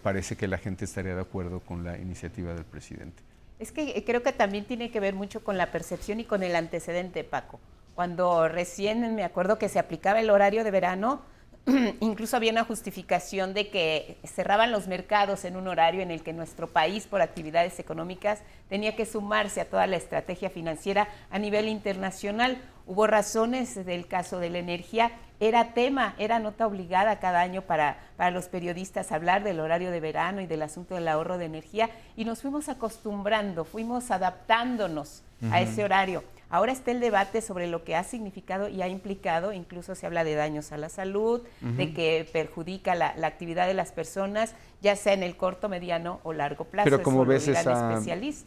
[0.02, 3.22] parece que la gente estaría de acuerdo con la iniciativa del presidente.
[3.62, 6.56] Es que creo que también tiene que ver mucho con la percepción y con el
[6.56, 7.60] antecedente, Paco.
[7.94, 11.22] Cuando recién me acuerdo que se aplicaba el horario de verano,
[12.00, 16.32] incluso había una justificación de que cerraban los mercados en un horario en el que
[16.32, 21.68] nuestro país, por actividades económicas, tenía que sumarse a toda la estrategia financiera a nivel
[21.68, 22.60] internacional.
[22.86, 27.98] Hubo razones del caso de la energía, era tema, era nota obligada cada año para,
[28.16, 31.90] para los periodistas hablar del horario de verano y del asunto del ahorro de energía
[32.16, 36.22] y nos fuimos acostumbrando, fuimos adaptándonos a ese horario.
[36.52, 40.22] Ahora está el debate sobre lo que ha significado y ha implicado, incluso se habla
[40.22, 45.14] de daños a la salud, de que perjudica la, actividad de las personas, ya sea
[45.14, 46.84] en el corto, mediano o largo plazo.
[46.84, 47.98] Pero como ves, esa,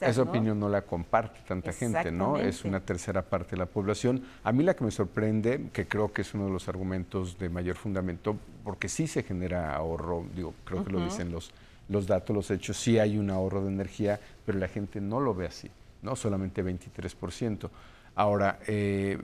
[0.01, 2.37] esa opinión no la comparte tanta gente, ¿no?
[2.37, 4.23] Es una tercera parte de la población.
[4.43, 7.49] A mí la que me sorprende, que creo que es uno de los argumentos de
[7.49, 11.49] mayor fundamento, porque sí se genera ahorro, digo, creo que lo dicen los,
[11.89, 15.33] los datos, los hechos, sí hay un ahorro de energía, pero la gente no lo
[15.33, 15.71] ve así,
[16.05, 16.15] ¿no?
[16.15, 17.69] Solamente 23%.
[18.15, 19.17] Ahora, eh,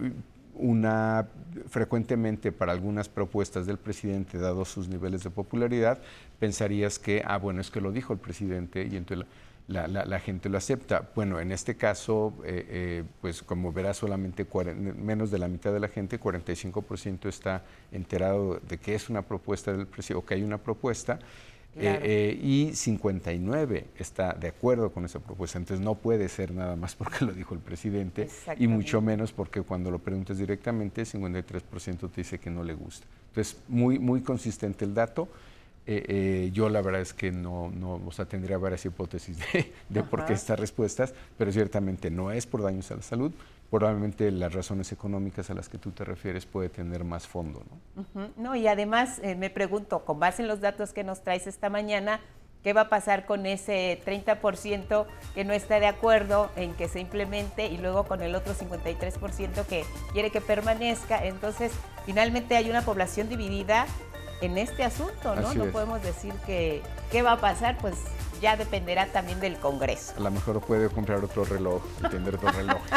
[0.55, 1.27] una
[1.69, 5.99] frecuentemente para algunas propuestas del presidente, dados sus niveles de popularidad,
[6.39, 9.25] pensarías que, ah, bueno, es que lo dijo el presidente y entonces
[9.67, 11.09] la, gente lo acepta.
[11.15, 15.79] Bueno, en este caso, eh, eh, pues como verás, solamente menos de la mitad de
[15.79, 20.43] la gente, 45% está enterado de que es una propuesta del presidente o que hay
[20.43, 21.19] una propuesta.
[21.77, 25.57] Eh, eh, y 59 está de acuerdo con esa propuesta.
[25.57, 29.61] Entonces no puede ser nada más porque lo dijo el presidente y mucho menos porque
[29.61, 33.07] cuando lo preguntas directamente, 53% te dice que no le gusta.
[33.29, 35.29] Entonces, muy, muy consistente el dato.
[35.87, 40.03] Eh, yo la verdad es que no, no, o sea, tendría varias hipótesis de, de
[40.03, 43.31] por qué estas respuestas, pero ciertamente no es por daños a la salud,
[43.71, 47.63] probablemente las razones económicas a las que tú te refieres puede tener más fondo.
[47.95, 48.29] ¿no?
[48.35, 51.69] no y además eh, me pregunto, con base en los datos que nos traes esta
[51.69, 52.19] mañana,
[52.63, 56.99] ¿qué va a pasar con ese 30% que no está de acuerdo en que se
[56.99, 61.25] implemente y luego con el otro 53% que quiere que permanezca?
[61.25, 61.71] Entonces,
[62.05, 63.87] finalmente hay una población dividida
[64.41, 65.53] en este asunto, ¿no?
[65.53, 67.95] no podemos decir que qué va a pasar, pues
[68.41, 70.13] ya dependerá también del Congreso.
[70.17, 72.91] A lo mejor puede comprar otro reloj y tener dos relojes.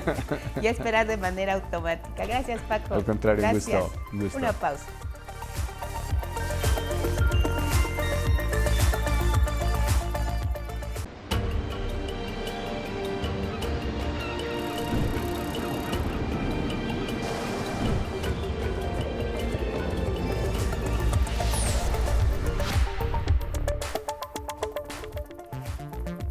[0.62, 2.26] y esperar de manera automática.
[2.26, 2.94] Gracias, Paco.
[2.94, 3.82] Al contrario, Gracias.
[4.12, 4.38] gusto.
[4.38, 4.86] Una pausa.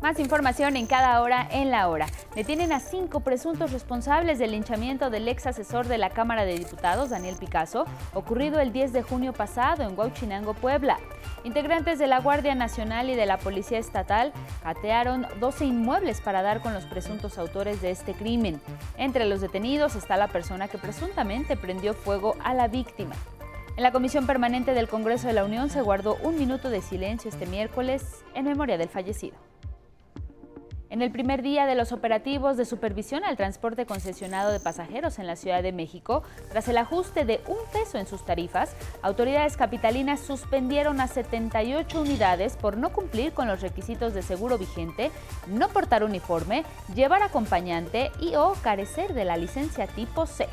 [0.06, 2.06] Más información en cada hora en la hora.
[2.36, 7.10] Detienen a cinco presuntos responsables del linchamiento del ex asesor de la Cámara de Diputados,
[7.10, 11.00] Daniel Picasso, ocurrido el 10 de junio pasado en Huachinango, Puebla.
[11.44, 14.32] Integrantes de la Guardia Nacional y de la Policía Estatal
[14.62, 18.62] catearon 12 inmuebles para dar con los presuntos autores de este crimen.
[19.00, 23.16] Entre los detenidos está la persona que presuntamente prendió fuego a la víctima.
[23.76, 27.28] En la Comisión Permanente del Congreso de la Unión se guardó un minuto de silencio
[27.28, 29.45] este miércoles en memoria del fallecido.
[30.96, 35.28] En el primer día de los operativos de supervisión al transporte concesionado de pasajeros en
[35.28, 40.22] la Ciudad de México, tras el ajuste de un peso en sus tarifas, autoridades capitalinas
[40.22, 45.12] suspendieron a 78 unidades por no cumplir con los requisitos de seguro vigente,
[45.50, 46.64] no portar uniforme,
[46.96, 50.48] llevar acompañante y o carecer de la licencia tipo C.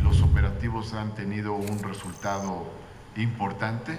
[0.00, 2.62] Los operativos han tenido un resultado
[3.16, 3.98] importante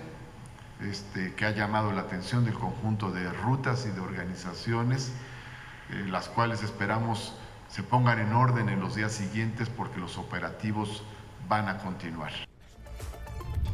[0.82, 5.11] este, que ha llamado la atención del conjunto de rutas y de organizaciones,
[5.89, 7.34] eh, las cuales esperamos
[7.69, 11.03] se pongan en orden en los días siguientes porque los operativos
[11.47, 12.32] van a continuar.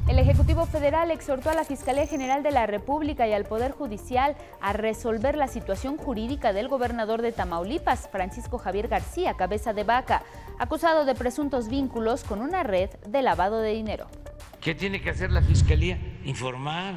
[0.07, 4.35] El Ejecutivo Federal exhortó a la Fiscalía General de la República y al Poder Judicial
[4.59, 10.23] a resolver la situación jurídica del gobernador de Tamaulipas, Francisco Javier García, cabeza de vaca,
[10.59, 14.07] acusado de presuntos vínculos con una red de lavado de dinero.
[14.59, 15.97] ¿Qué tiene que hacer la Fiscalía?
[16.25, 16.95] Informar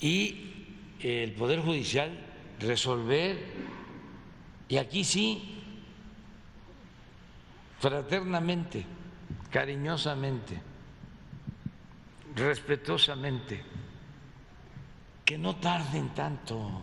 [0.00, 0.54] y
[1.00, 2.10] el Poder Judicial
[2.60, 3.38] resolver.
[4.68, 5.62] Y aquí sí,
[7.78, 8.84] fraternamente,
[9.50, 10.60] cariñosamente,
[12.34, 13.62] respetuosamente,
[15.24, 16.80] que no tarden tanto.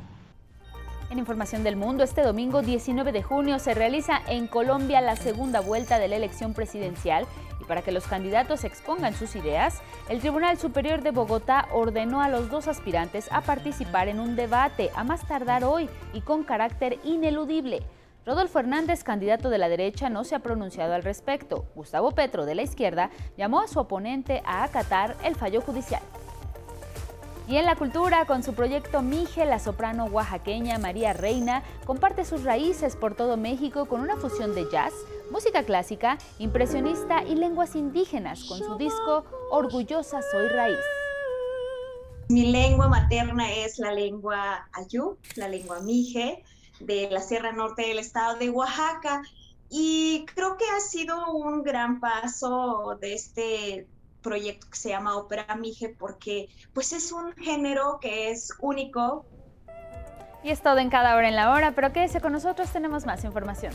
[1.10, 5.60] En información del mundo, este domingo 19 de junio se realiza en Colombia la segunda
[5.60, 7.28] vuelta de la elección presidencial
[7.62, 12.30] y para que los candidatos expongan sus ideas, el Tribunal Superior de Bogotá ordenó a
[12.30, 17.00] los dos aspirantes a participar en un debate a más tardar hoy y con carácter
[17.04, 17.84] ineludible.
[18.26, 21.66] Rodolfo Hernández, candidato de la derecha, no se ha pronunciado al respecto.
[21.76, 26.02] Gustavo Petro, de la izquierda, llamó a su oponente a acatar el fallo judicial.
[27.48, 32.44] Y en la cultura, con su proyecto Mije, la soprano oaxaqueña María Reina comparte sus
[32.44, 34.94] raíces por todo México con una fusión de jazz,
[35.32, 40.78] música clásica, impresionista y lenguas indígenas con su disco Orgullosa Soy Raíz.
[42.28, 46.44] Mi lengua materna es la lengua ayú, la lengua mije,
[46.82, 49.22] de la Sierra Norte del estado de Oaxaca.
[49.70, 53.88] Y creo que ha sido un gran paso de este
[54.22, 59.26] proyecto que se llama Ópera Mije porque pues es un género que es único.
[60.44, 63.24] Y es todo en cada hora en la hora, pero quédese con nosotros, tenemos más
[63.24, 63.74] información.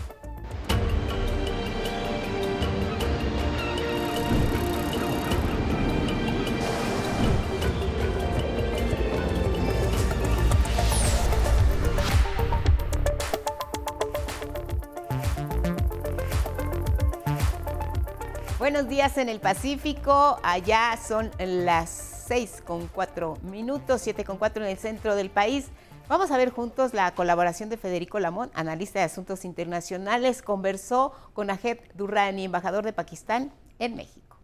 [18.67, 20.41] Buenos días en el Pacífico.
[20.43, 21.89] Allá son las
[22.27, 25.67] 6 con 4 minutos, 7 con 4 en el centro del país.
[26.09, 30.43] Vamos a ver juntos la colaboración de Federico Lamont, analista de asuntos internacionales.
[30.43, 34.37] Conversó con Ajed Durrani, embajador de Pakistán en México.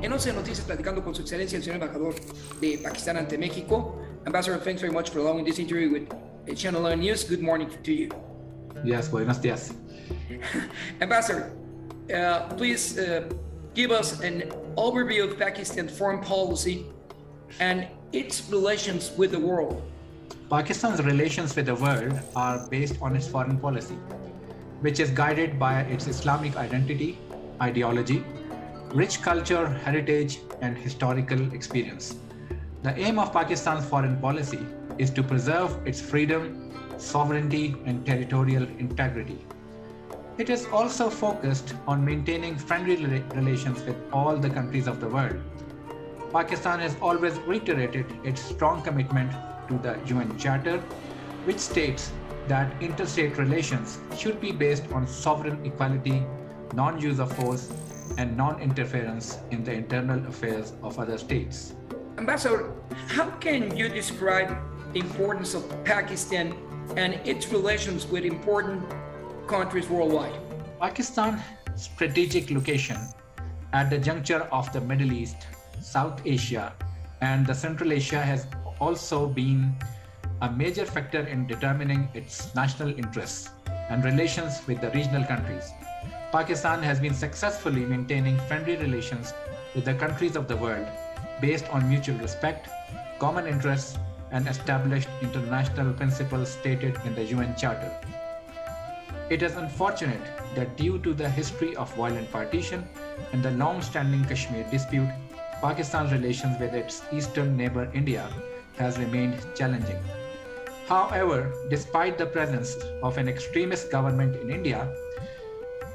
[0.00, 2.14] En 11 Noticias, platicando con su excelencia el señor embajador
[2.60, 4.00] de Pakistán ante México.
[4.26, 7.28] Ambassador, thanks very much for allowing this interview with Channel 9 News.
[7.28, 8.29] Good morning to you.
[8.84, 9.74] Yes, buenos días.
[11.00, 11.52] Ambassador,
[12.14, 13.28] uh, please uh,
[13.74, 16.86] give us an overview of Pakistan foreign policy
[17.58, 19.82] and its relations with the world.
[20.48, 23.94] Pakistan's relations with the world are based on its foreign policy,
[24.80, 27.18] which is guided by its Islamic identity,
[27.62, 28.24] ideology,
[28.94, 32.16] rich culture, heritage, and historical experience.
[32.82, 34.66] The aim of Pakistan's foreign policy
[34.98, 36.69] is to preserve its freedom,
[37.00, 39.44] sovereignty, and territorial integrity.
[40.38, 45.36] It is also focused on maintaining friendly relations with all the countries of the world.
[46.32, 49.32] Pakistan has always reiterated its strong commitment
[49.68, 50.78] to the UN Charter,
[51.44, 52.12] which states
[52.48, 56.24] that interstate relations should be based on sovereign equality,
[56.74, 57.72] non-use of force,
[58.16, 61.74] and non-interference in the internal affairs of other states.
[62.18, 62.72] Ambassador,
[63.08, 64.56] how can you describe
[64.92, 66.54] the importance of Pakistan
[66.96, 68.82] and its relations with important
[69.46, 70.32] countries worldwide?
[70.80, 71.40] Pakistan's
[71.76, 72.98] strategic location
[73.72, 75.46] at the juncture of the Middle East,
[75.80, 76.72] South Asia,
[77.20, 78.46] and the Central Asia has
[78.80, 79.74] also been
[80.42, 83.50] a major factor in determining its national interests
[83.88, 85.70] and relations with the regional countries.
[86.32, 89.34] Pakistan has been successfully maintaining friendly relations
[89.74, 90.86] with the countries of the world
[91.40, 92.68] based on mutual respect,
[93.18, 93.98] common interests,
[94.32, 97.92] and established international principles stated in the UN Charter.
[99.30, 100.22] It is unfortunate
[100.54, 102.84] that due to the history of violent partition
[103.32, 105.08] and the long-standing Kashmir dispute,
[105.60, 108.28] Pakistan's relations with its eastern neighbor India
[108.76, 110.02] has remained challenging.
[110.88, 114.92] However, despite the presence of an extremist government in India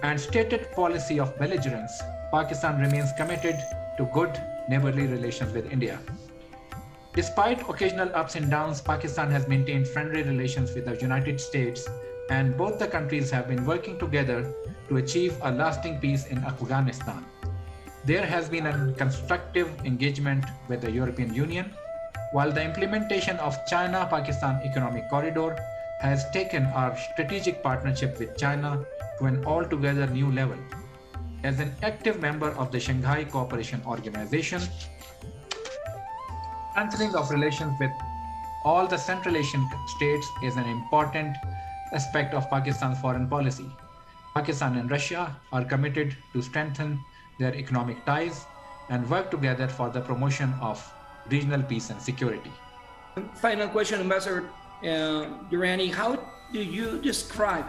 [0.03, 1.91] and stated policy of belligerence,
[2.31, 3.55] Pakistan remains committed
[3.97, 5.99] to good neighborly relations with India.
[7.15, 11.87] Despite occasional ups and downs, Pakistan has maintained friendly relations with the United States,
[12.29, 14.53] and both the countries have been working together
[14.89, 17.23] to achieve a lasting peace in Afghanistan.
[18.03, 21.73] There has been a constructive engagement with the European Union,
[22.33, 25.55] while the implementation of China Pakistan Economic Corridor
[26.01, 28.83] has taken our strategic partnership with China
[29.19, 30.59] to an altogether new level.
[31.45, 34.61] As an active member of the Shanghai Cooperation Organization,
[36.75, 37.91] strengthening of relations with
[38.65, 41.37] all the Central Asian states is an important
[41.93, 43.65] aspect of Pakistan's foreign policy.
[44.33, 46.99] Pakistan and Russia are committed to strengthen
[47.39, 48.45] their economic ties
[48.89, 50.83] and work together for the promotion of
[51.29, 52.51] regional peace and security.
[53.35, 54.49] Final question, Ambassador
[54.83, 55.31] uh.
[55.93, 56.19] How
[56.51, 57.67] do you describe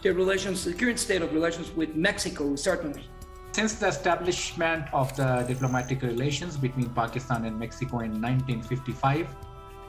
[0.00, 3.10] the relations, the current state of relations with Mexico, certainly?
[3.52, 9.26] Since the establishment of the diplomatic relations between Pakistan and Mexico in 1955,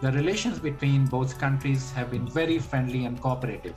[0.02, 3.76] the relations between both countries have been very friendly and cooperative.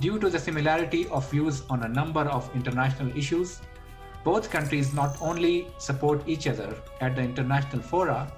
[0.00, 3.60] Due to the similarity of views on a number of international issues,
[4.24, 8.30] both countries not only support each other at the international fora,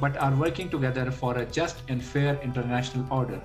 [0.00, 3.40] but are working together for a just and fair international order.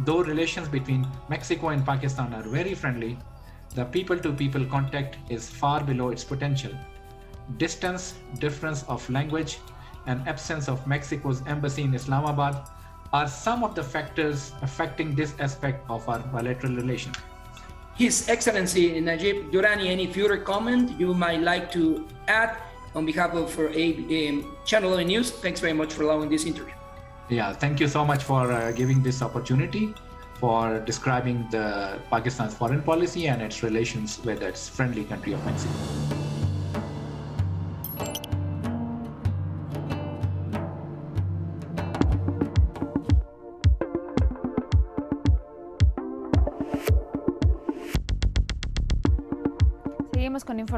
[0.00, 3.16] Though relations between Mexico and Pakistan are very friendly,
[3.74, 6.70] the people to people contact is far below its potential.
[7.56, 9.58] Distance, difference of language,
[10.06, 12.68] and absence of Mexico's embassy in Islamabad
[13.12, 17.12] are some of the factors affecting this aspect of our bilateral relation.
[17.96, 22.56] His Excellency Najib Durrani, any further comment you might like to add
[22.94, 25.30] on behalf of uh, um, Channel 11 News?
[25.30, 26.74] Thanks very much for allowing this interview.
[27.28, 29.94] Yeah, thank you so much for uh, giving this opportunity
[30.40, 36.03] for describing the Pakistan's foreign policy and its relations with its friendly country of Mexico.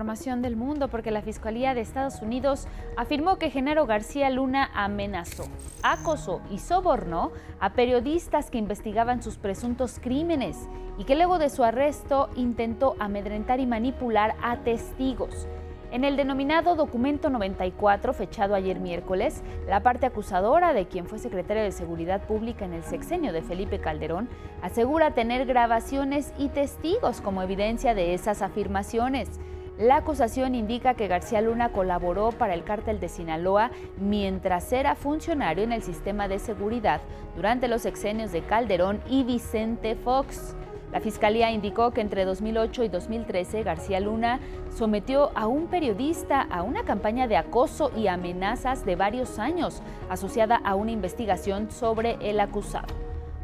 [0.07, 5.47] Del mundo porque la Fiscalía de Estados Unidos afirmó que Genaro García Luna amenazó,
[5.83, 11.65] acosó y sobornó a periodistas que investigaban sus presuntos crímenes y que luego de su
[11.65, 15.49] arresto intentó amedrentar y manipular a testigos.
[15.91, 21.65] En el denominado documento 94, fechado ayer miércoles, la parte acusadora de quien fue secretario
[21.65, 24.29] de Seguridad Pública en el sexenio de Felipe Calderón
[24.63, 29.41] asegura tener grabaciones y testigos como evidencia de esas afirmaciones.
[29.79, 35.65] La acusación indica que García Luna colaboró para el cártel de Sinaloa mientras era funcionario
[35.65, 37.03] en el sistema de seguridad
[37.35, 40.57] durante los sexenios de Calderón y Vicente Fox.
[40.93, 44.41] La Fiscalía indicó que entre 2008 y 2013 García Luna
[44.75, 50.57] sometió a un periodista a una campaña de acoso y amenazas de varios años asociada
[50.57, 52.95] a una investigación sobre el acusado.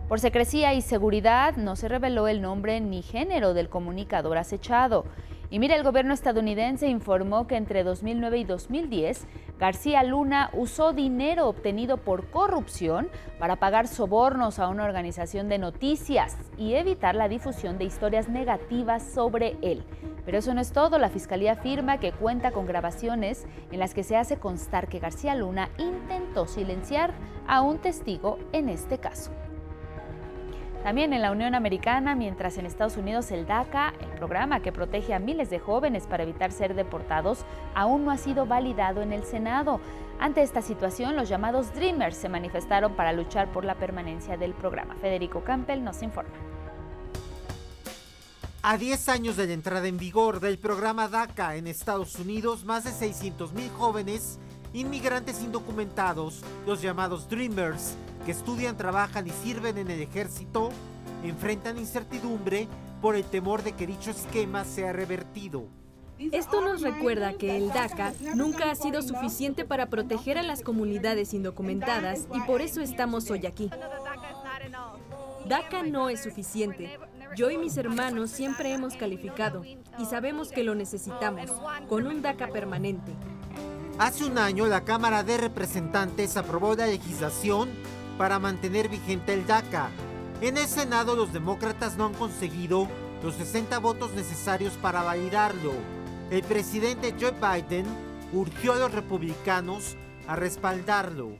[0.08, 5.04] Por secrecía y seguridad no se reveló el nombre ni género del comunicador acechado.
[5.52, 9.26] Y mire, el gobierno estadounidense informó que entre 2009 y 2010,
[9.58, 16.38] García Luna usó dinero obtenido por corrupción para pagar sobornos a una organización de noticias
[16.56, 19.84] y evitar la difusión de historias negativas sobre él.
[20.24, 24.04] Pero eso no es todo, la Fiscalía afirma que cuenta con grabaciones en las que
[24.04, 27.12] se hace constar que García Luna intentó silenciar
[27.46, 29.32] a un testigo en este caso.
[30.82, 35.14] También en la Unión Americana, mientras en Estados Unidos el DACA, el programa que protege
[35.14, 39.22] a miles de jóvenes para evitar ser deportados, aún no ha sido validado en el
[39.22, 39.80] Senado.
[40.18, 44.96] Ante esta situación, los llamados Dreamers se manifestaron para luchar por la permanencia del programa.
[44.96, 46.34] Federico Campbell nos informa.
[48.64, 52.82] A 10 años de la entrada en vigor del programa DACA en Estados Unidos, más
[52.84, 54.40] de 600 mil jóvenes
[54.72, 60.70] inmigrantes indocumentados, los llamados Dreamers, que estudian, trabajan y sirven en el ejército,
[61.24, 62.68] enfrentan incertidumbre
[63.00, 65.66] por el temor de que dicho esquema sea revertido.
[66.30, 71.34] Esto nos recuerda que el DACA nunca ha sido suficiente para proteger a las comunidades
[71.34, 73.70] indocumentadas y por eso estamos hoy aquí.
[75.48, 76.98] DACA no es suficiente.
[77.34, 81.50] Yo y mis hermanos siempre hemos calificado y sabemos que lo necesitamos,
[81.88, 83.12] con un DACA permanente.
[83.98, 87.70] Hace un año la Cámara de Representantes aprobó la legislación
[88.18, 89.90] para mantener vigente el DACA.
[90.40, 92.88] En el Senado los demócratas no han conseguido
[93.22, 95.72] los 60 votos necesarios para validarlo.
[96.30, 97.86] El presidente Joe Biden
[98.32, 99.96] urgió a los republicanos
[100.26, 101.36] a respaldarlo.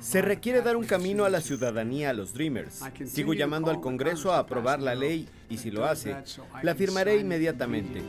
[0.00, 2.82] Se requiere dar un camino a la ciudadanía a los Dreamers.
[3.06, 6.16] Sigo llamando al Congreso a aprobar la ley y si lo hace,
[6.62, 8.02] la firmaré inmediatamente.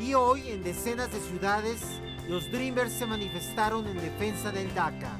[0.00, 1.80] Y hoy en decenas de ciudades,
[2.28, 5.12] los Dreamers se manifestaron en defensa del DACA.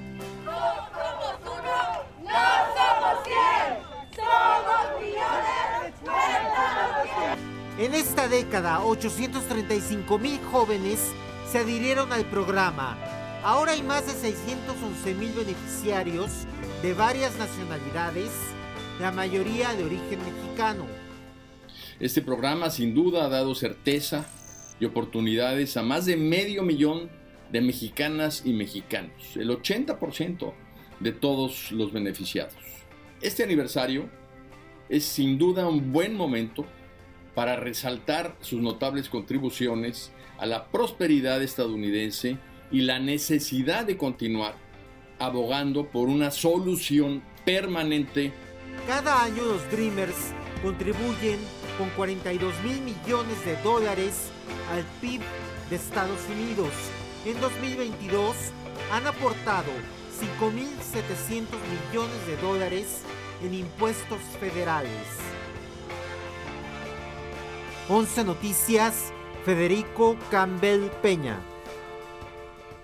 [7.78, 11.12] En esta década, 835 mil jóvenes
[11.50, 12.96] se adhirieron al programa
[13.42, 16.30] Ahora hay más de 611 mil beneficiarios
[16.82, 18.30] de varias nacionalidades,
[19.00, 20.84] la mayoría de origen mexicano.
[21.98, 24.26] Este programa sin duda ha dado certeza
[24.78, 27.10] y oportunidades a más de medio millón
[27.52, 30.52] de mexicanas y mexicanos, el 80%
[31.00, 32.54] de todos los beneficiados.
[33.20, 34.08] Este aniversario
[34.88, 36.66] es sin duda un buen momento
[37.34, 42.38] para resaltar sus notables contribuciones a la prosperidad estadounidense
[42.70, 44.54] y la necesidad de continuar
[45.18, 48.32] abogando por una solución permanente.
[48.86, 50.32] Cada año los Dreamers
[50.62, 51.38] contribuyen
[51.78, 54.30] con 42 mil millones de dólares
[54.72, 55.20] al PIB
[55.68, 56.70] de Estados Unidos.
[57.26, 58.34] En 2022
[58.90, 59.70] han aportado
[60.40, 61.48] 5.700
[61.92, 63.02] millones de dólares
[63.44, 64.90] en impuestos federales.
[67.90, 69.12] 11 Noticias,
[69.44, 71.38] Federico Campbell Peña.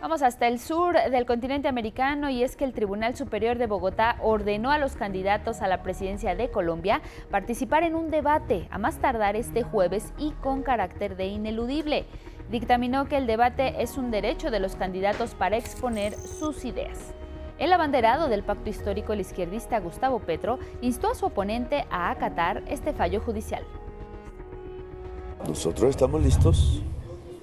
[0.02, 4.18] Vamos hasta el sur del continente americano y es que el Tribunal Superior de Bogotá
[4.20, 8.98] ordenó a los candidatos a la presidencia de Colombia participar en un debate a más
[8.98, 12.04] tardar este jueves y con carácter de ineludible.
[12.50, 17.12] Dictaminó que el debate es un derecho de los candidatos para exponer sus ideas.
[17.58, 22.62] El abanderado del pacto histórico, el izquierdista Gustavo Petro, instó a su oponente a acatar
[22.68, 23.64] este fallo judicial.
[25.48, 26.82] Nosotros estamos listos,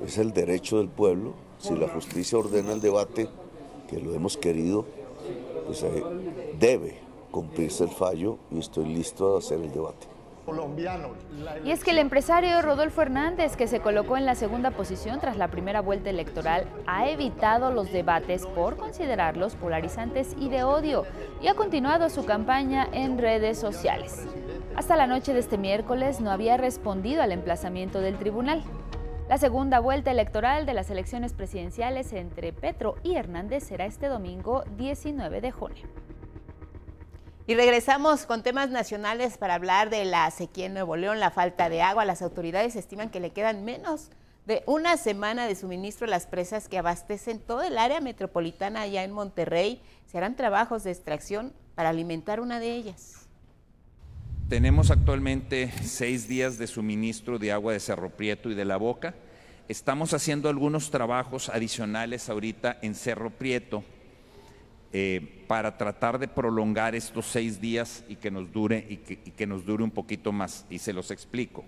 [0.05, 3.29] es el derecho del pueblo si la justicia ordena el debate,
[3.87, 4.85] que lo hemos querido,
[5.65, 6.03] pues eh,
[6.59, 6.99] debe
[7.31, 10.07] cumplirse el fallo y estoy listo a hacer el debate.
[11.63, 15.37] Y es que el empresario Rodolfo Hernández, que se colocó en la segunda posición tras
[15.37, 21.05] la primera vuelta electoral, ha evitado los debates por considerarlos polarizantes y de odio
[21.41, 24.25] y ha continuado su campaña en redes sociales.
[24.75, 28.63] Hasta la noche de este miércoles no había respondido al emplazamiento del tribunal.
[29.29, 34.63] La segunda vuelta electoral de las elecciones presidenciales entre Petro y Hernández será este domingo
[34.77, 36.02] 19 de junio.
[37.45, 41.67] Y regresamos con temas nacionales para hablar de la sequía en Nuevo León, la falta
[41.67, 42.05] de agua.
[42.05, 44.11] Las autoridades estiman que le quedan menos
[44.45, 49.03] de una semana de suministro a las presas que abastecen todo el área metropolitana allá
[49.03, 49.81] en Monterrey.
[50.09, 53.27] Se harán trabajos de extracción para alimentar una de ellas.
[54.47, 59.15] Tenemos actualmente seis días de suministro de agua de Cerro Prieto y de la Boca.
[59.67, 63.83] Estamos haciendo algunos trabajos adicionales ahorita en Cerro Prieto
[64.95, 69.63] eh, para tratar de prolongar estos seis días y que nos dure y que, nos
[69.63, 70.65] dure un poquito más.
[70.67, 71.63] Y se los explico.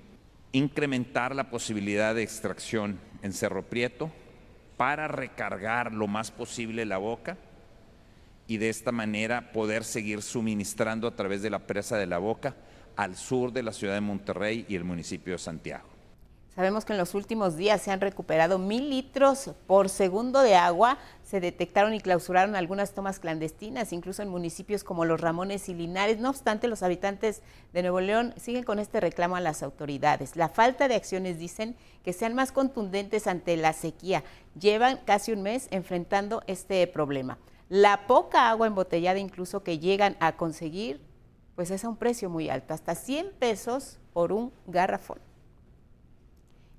[0.54, 4.10] Incrementar la posibilidad de extracción en Cerro Prieto
[4.76, 7.38] para recargar lo más posible la boca
[8.48, 12.56] y de esta manera poder seguir suministrando a través de la presa de la Boca
[12.96, 15.95] al sur de la ciudad de Monterrey y el municipio de Santiago.
[16.56, 20.98] Sabemos que en los últimos días se han recuperado mil litros por segundo de agua.
[21.22, 26.20] Se detectaron y clausuraron algunas tomas clandestinas, incluso en municipios como Los Ramones y Linares.
[26.20, 27.42] No obstante, los habitantes
[27.74, 30.38] de Nuevo León siguen con este reclamo a las autoridades.
[30.38, 31.76] La falta de acciones dicen
[32.06, 34.24] que sean más contundentes ante la sequía.
[34.58, 37.38] Llevan casi un mes enfrentando este problema.
[37.68, 41.02] La poca agua embotellada incluso que llegan a conseguir,
[41.58, 45.20] pues es a un precio muy alto, hasta 100 pesos por un garrafón.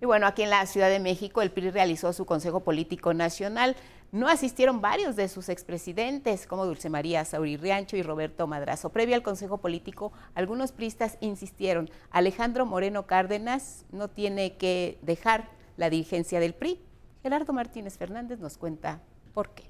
[0.06, 3.74] Bueno, aquí en la Ciudad de México el PRI realizó su Consejo Político Nacional.
[4.12, 8.90] no asistieron varios de sus expresidentes, como Dulce María Sauri Riancho y Roberto Madrazo.
[8.90, 15.90] Previo al Consejo Político, algunos pristas insistieron, Alejandro Moreno Cárdenas no tiene que dejar la
[15.90, 16.80] dirigencia del PRI.
[17.24, 19.00] Gerardo Martínez Fernández nos cuenta
[19.34, 19.64] por qué.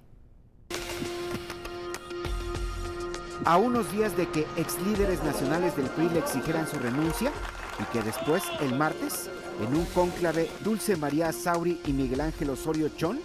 [3.46, 7.32] A unos días de que ex líderes nacionales del PRI le exigieran su renuncia
[7.78, 9.28] y que después, el martes,
[9.60, 13.20] en un cónclave, Dulce María Sauri y Miguel Ángel Osorio Chón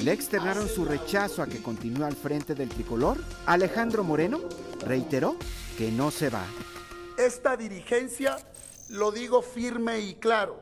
[0.00, 4.40] le externaron su rechazo a que continúe al frente del tricolor, Alejandro Moreno
[4.86, 5.36] reiteró
[5.76, 6.44] que no se va.
[7.18, 8.36] Esta dirigencia,
[8.88, 10.60] lo digo firme y claro,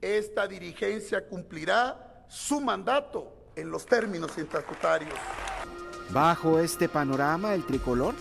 [0.00, 5.14] esta dirigencia cumplirá su mandato en los términos estatutarios.
[6.10, 8.14] Bajo este panorama, el tricolor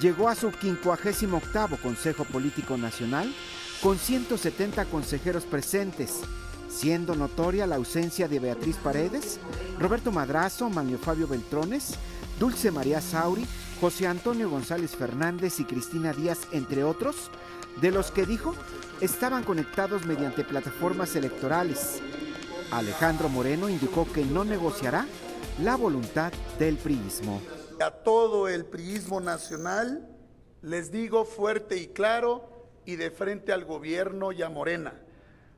[0.00, 3.32] llegó a su 58 Consejo Político Nacional
[3.82, 6.20] con 170 consejeros presentes,
[6.68, 9.40] siendo notoria la ausencia de Beatriz Paredes,
[9.78, 11.94] Roberto Madrazo, Manuel Fabio Beltrones,
[12.38, 13.46] Dulce María Sauri,
[13.80, 17.30] José Antonio González Fernández y Cristina Díaz, entre otros,
[17.80, 18.54] de los que dijo
[19.00, 22.00] estaban conectados mediante plataformas electorales.
[22.70, 25.06] Alejandro Moreno indicó que no negociará
[25.62, 27.40] la voluntad del priismo.
[27.80, 30.06] A todo el priismo nacional
[30.60, 32.59] les digo fuerte y claro
[32.90, 34.92] y de frente al gobierno y a Morena,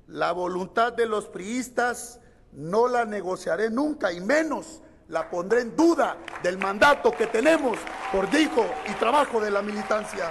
[0.07, 2.21] la voluntad de los priistas
[2.53, 7.79] no la negociaré nunca y menos la pondré en duda del mandato que tenemos
[8.13, 10.31] por dijo y trabajo de la militancia.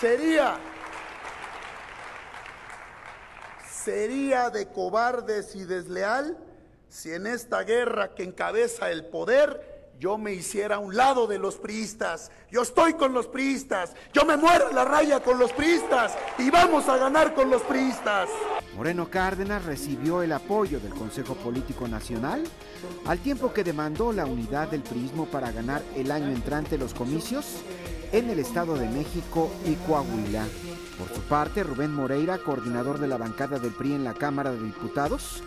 [0.00, 0.58] Sería
[3.84, 6.38] sería de cobardes y desleal
[6.88, 11.38] si en esta guerra que encabeza el poder yo me hiciera a un lado de
[11.38, 12.30] los priistas.
[12.50, 13.94] Yo estoy con los priistas.
[14.12, 16.16] Yo me muero la raya con los priistas.
[16.38, 18.28] Y vamos a ganar con los priistas.
[18.76, 22.42] Moreno Cárdenas recibió el apoyo del Consejo Político Nacional
[23.06, 27.46] al tiempo que demandó la unidad del priismo para ganar el año entrante los comicios
[28.12, 30.46] en el Estado de México y Coahuila.
[30.98, 34.62] Por su parte, Rubén Moreira, coordinador de la bancada del PRI en la Cámara de
[34.62, 35.42] Diputados,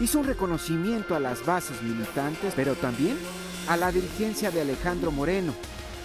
[0.00, 3.16] hizo un reconocimiento a las bases militantes, pero también
[3.68, 5.52] a la dirigencia de Alejandro Moreno.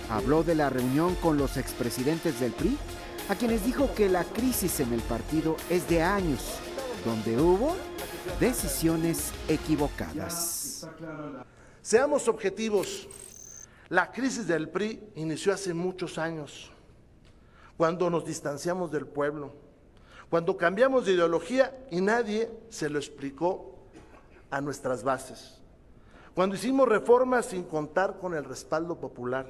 [0.09, 2.77] Habló de la reunión con los expresidentes del PRI,
[3.29, 6.41] a quienes dijo que la crisis en el partido es de años,
[7.03, 7.75] donde hubo
[8.39, 10.87] decisiones equivocadas.
[11.81, 13.07] Seamos objetivos.
[13.89, 16.71] La crisis del PRI inició hace muchos años,
[17.77, 19.53] cuando nos distanciamos del pueblo,
[20.29, 23.75] cuando cambiamos de ideología y nadie se lo explicó
[24.49, 25.61] a nuestras bases,
[26.35, 29.47] cuando hicimos reformas sin contar con el respaldo popular.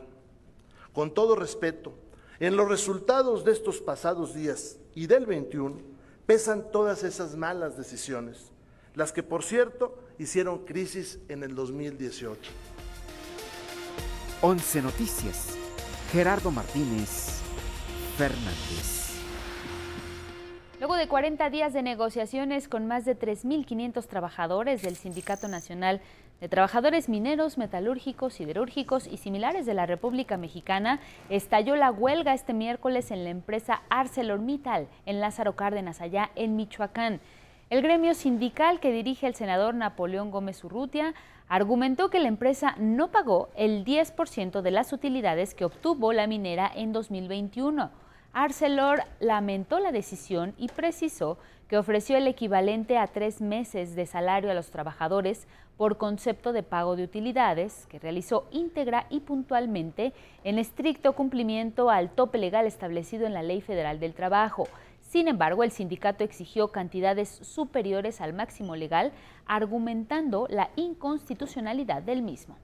[0.93, 1.93] Con todo respeto,
[2.39, 5.77] en los resultados de estos pasados días y del 21
[6.27, 8.51] pesan todas esas malas decisiones,
[8.93, 12.51] las que por cierto hicieron crisis en el 2018.
[14.41, 15.57] 11 Noticias.
[16.11, 17.39] Gerardo Martínez
[18.15, 19.05] Fernández.
[20.79, 26.01] Luego de 40 días de negociaciones con más de 3.500 trabajadores del Sindicato Nacional
[26.41, 32.53] de Trabajadores Mineros, Metalúrgicos, Siderúrgicos y similares de la República Mexicana, estalló la huelga este
[32.53, 37.21] miércoles en la empresa ArcelorMittal en Lázaro Cárdenas, allá en Michoacán.
[37.69, 41.15] El gremio sindical que dirige el senador Napoleón Gómez Urrutia
[41.47, 46.71] argumentó que la empresa no pagó el 10% de las utilidades que obtuvo la minera
[46.75, 47.89] en 2021.
[48.33, 54.51] Arcelor lamentó la decisión y precisó que ofreció el equivalente a tres meses de salario
[54.51, 55.47] a los trabajadores
[55.78, 60.13] por concepto de pago de utilidades, que realizó íntegra y puntualmente
[60.43, 64.67] en estricto cumplimiento al tope legal establecido en la Ley Federal del Trabajo.
[65.01, 69.11] Sin embargo, el sindicato exigió cantidades superiores al máximo legal,
[69.45, 72.57] argumentando la inconstitucionalidad del mismo.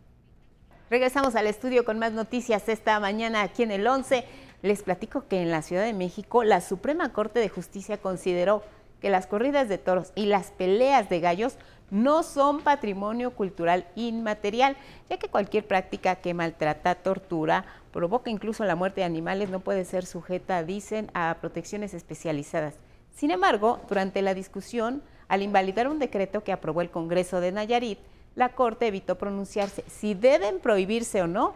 [0.89, 4.25] Regresamos al estudio con más noticias esta mañana aquí en el 11.
[4.61, 8.63] Les platico que en la Ciudad de México la Suprema Corte de Justicia consideró
[9.01, 11.57] que las corridas de toros y las peleas de gallos
[11.89, 14.77] no son patrimonio cultural inmaterial,
[15.09, 19.83] ya que cualquier práctica que maltrata, tortura, provoca incluso la muerte de animales no puede
[19.83, 22.75] ser sujeta, dicen, a protecciones especializadas.
[23.13, 27.99] Sin embargo, durante la discusión, al invalidar un decreto que aprobó el Congreso de Nayarit,
[28.35, 31.53] la Corte evitó pronunciarse si deben prohibirse o no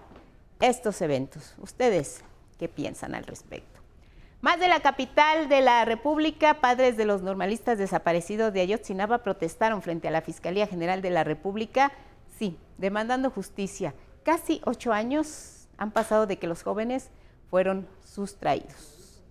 [0.59, 1.55] estos eventos.
[1.59, 2.21] ¿Ustedes
[2.59, 3.74] qué piensan al respecto?
[4.45, 9.81] Más de la capital de la República, padres de los normalistas desaparecidos de Ayotzinapa protestaron
[9.81, 11.91] frente a la Fiscalía General de la República,
[12.37, 13.95] sí, demandando justicia.
[14.21, 17.09] Casi ocho años han pasado de que los jóvenes
[17.49, 19.23] fueron sustraídos.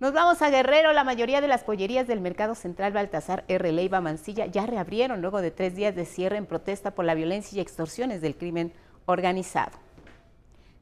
[0.00, 0.92] Nos vamos a Guerrero.
[0.92, 3.72] La mayoría de las pollerías del Mercado Central Baltasar R.
[3.72, 7.56] Leiva Mancilla ya reabrieron luego de tres días de cierre en protesta por la violencia
[7.56, 8.74] y extorsiones del crimen
[9.06, 9.78] organizado.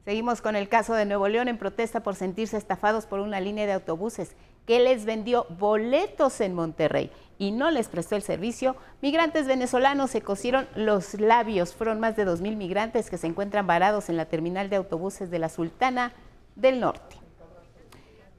[0.03, 3.67] Seguimos con el caso de Nuevo León en protesta por sentirse estafados por una línea
[3.67, 8.75] de autobuses que les vendió boletos en Monterrey y no les prestó el servicio.
[9.01, 11.75] Migrantes venezolanos se cosieron los labios.
[11.75, 15.39] Fueron más de 2.000 migrantes que se encuentran varados en la terminal de autobuses de
[15.39, 16.13] la Sultana
[16.55, 17.20] del Norte.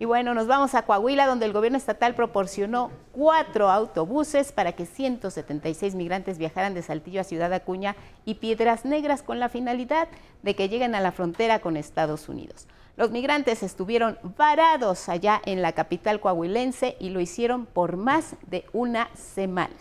[0.03, 4.85] Y bueno, nos vamos a Coahuila, donde el gobierno estatal proporcionó cuatro autobuses para que
[4.85, 10.09] 176 migrantes viajaran de Saltillo a Ciudad Acuña y Piedras Negras con la finalidad
[10.43, 12.67] de que lleguen a la frontera con Estados Unidos.
[12.97, 18.65] Los migrantes estuvieron varados allá en la capital coahuilense y lo hicieron por más de
[18.73, 19.77] una semana.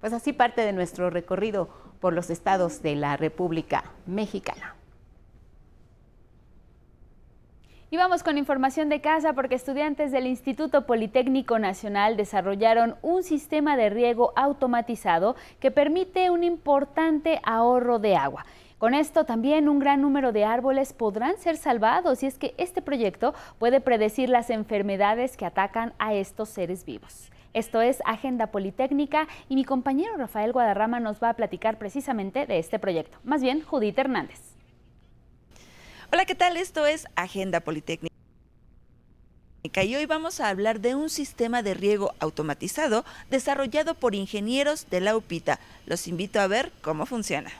[0.00, 1.68] Pues así parte de nuestro recorrido
[2.00, 4.74] por los estados de la República Mexicana.
[7.92, 13.76] Y vamos con información de casa porque estudiantes del Instituto Politécnico Nacional desarrollaron un sistema
[13.76, 18.46] de riego automatizado que permite un importante ahorro de agua.
[18.78, 22.80] Con esto también un gran número de árboles podrán ser salvados y es que este
[22.80, 27.32] proyecto puede predecir las enfermedades que atacan a estos seres vivos.
[27.54, 32.60] Esto es Agenda Politécnica y mi compañero Rafael Guadarrama nos va a platicar precisamente de
[32.60, 33.18] este proyecto.
[33.24, 34.49] Más bien, Judith Hernández.
[36.12, 36.56] Hola, ¿qué tal?
[36.56, 38.10] Esto es Agenda Politécnica.
[39.84, 45.00] Y hoy vamos a hablar de un sistema de riego automatizado desarrollado por ingenieros de
[45.00, 45.60] la UPITA.
[45.86, 47.52] Los invito a ver cómo funciona.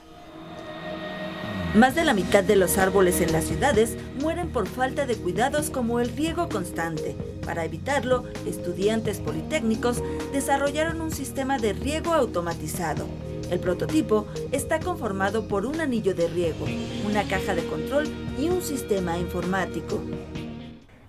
[1.75, 5.69] Más de la mitad de los árboles en las ciudades mueren por falta de cuidados
[5.69, 7.15] como el riego constante.
[7.45, 10.03] Para evitarlo, estudiantes politécnicos
[10.33, 13.07] desarrollaron un sistema de riego automatizado.
[13.51, 16.65] El prototipo está conformado por un anillo de riego,
[17.05, 18.05] una caja de control
[18.39, 19.99] y un sistema informático.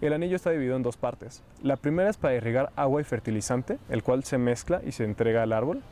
[0.00, 1.44] El anillo está dividido en dos partes.
[1.62, 5.44] La primera es para irrigar agua y fertilizante, el cual se mezcla y se entrega
[5.44, 5.82] al árbol.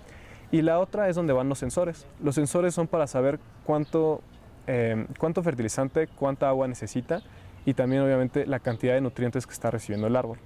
[0.51, 2.05] Y la otra es donde van los sensores.
[2.20, 4.20] Los sensores son para saber cuánto,
[4.66, 7.22] eh, cuánto fertilizante, cuánta agua necesita
[7.64, 10.39] y también obviamente la cantidad de nutrientes que está recibiendo el árbol.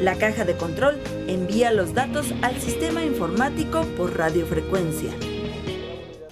[0.00, 5.10] La caja de control envía los datos al sistema informático por radiofrecuencia.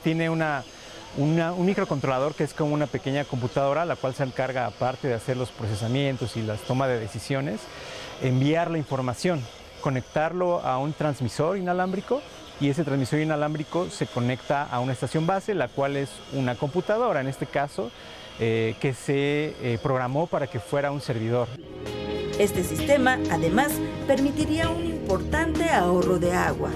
[0.02, 5.14] Tiene un microcontrolador que es como una pequeña computadora, la cual se encarga, aparte de
[5.14, 7.60] hacer los procesamientos y las tomas de decisiones,
[8.22, 9.42] enviar la información,
[9.80, 12.20] conectarlo a un transmisor inalámbrico
[12.60, 17.22] y ese transmisor inalámbrico se conecta a una estación base, la cual es una computadora,
[17.22, 17.90] en este caso,
[18.38, 21.48] eh, que se eh, programó para que fuera un servidor.
[22.38, 23.70] Este sistema, además,
[24.08, 26.68] permitiría un importante ahorro de agua.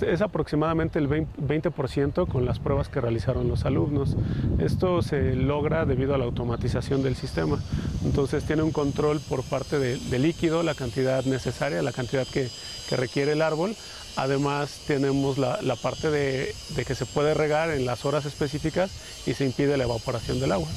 [0.00, 4.16] Es aproximadamente el 20% con las pruebas que realizaron los alumnos.
[4.58, 7.60] Esto se logra debido a la automatización del sistema.
[8.04, 12.48] Entonces tiene un control por parte de, líquido, la cantidad necesaria, la cantidad que,
[12.90, 13.76] requiere el árbol.
[14.16, 16.54] Además tenemos la, parte de
[16.84, 18.90] que se puede regar en las horas específicas
[19.26, 20.68] y se impide la evaporación del agua.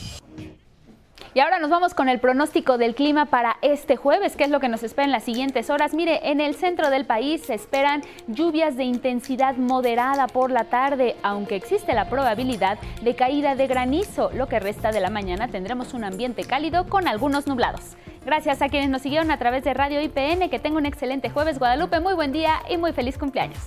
[1.33, 4.59] Y ahora nos vamos con el pronóstico del clima para este jueves, que es lo
[4.59, 5.93] que nos espera en las siguientes horas.
[5.93, 11.15] Mire, en el centro del país se esperan lluvias de intensidad moderada por la tarde,
[11.23, 14.29] aunque existe la probabilidad de caída de granizo.
[14.33, 17.95] Lo que resta de la mañana tendremos un ambiente cálido con algunos nublados.
[18.25, 20.49] Gracias a quienes nos siguieron a través de Radio IPN.
[20.49, 22.01] Que tenga un excelente jueves, Guadalupe.
[22.01, 23.59] Muy buen día y muy feliz cumpleaños.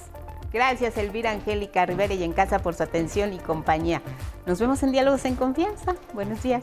[0.53, 4.03] Gracias, Elvira Angélica Rivera y en casa por su atención y compañía.
[4.45, 5.97] Nos vemos en Diálogos en Confianza.
[6.13, 6.63] Buenos días.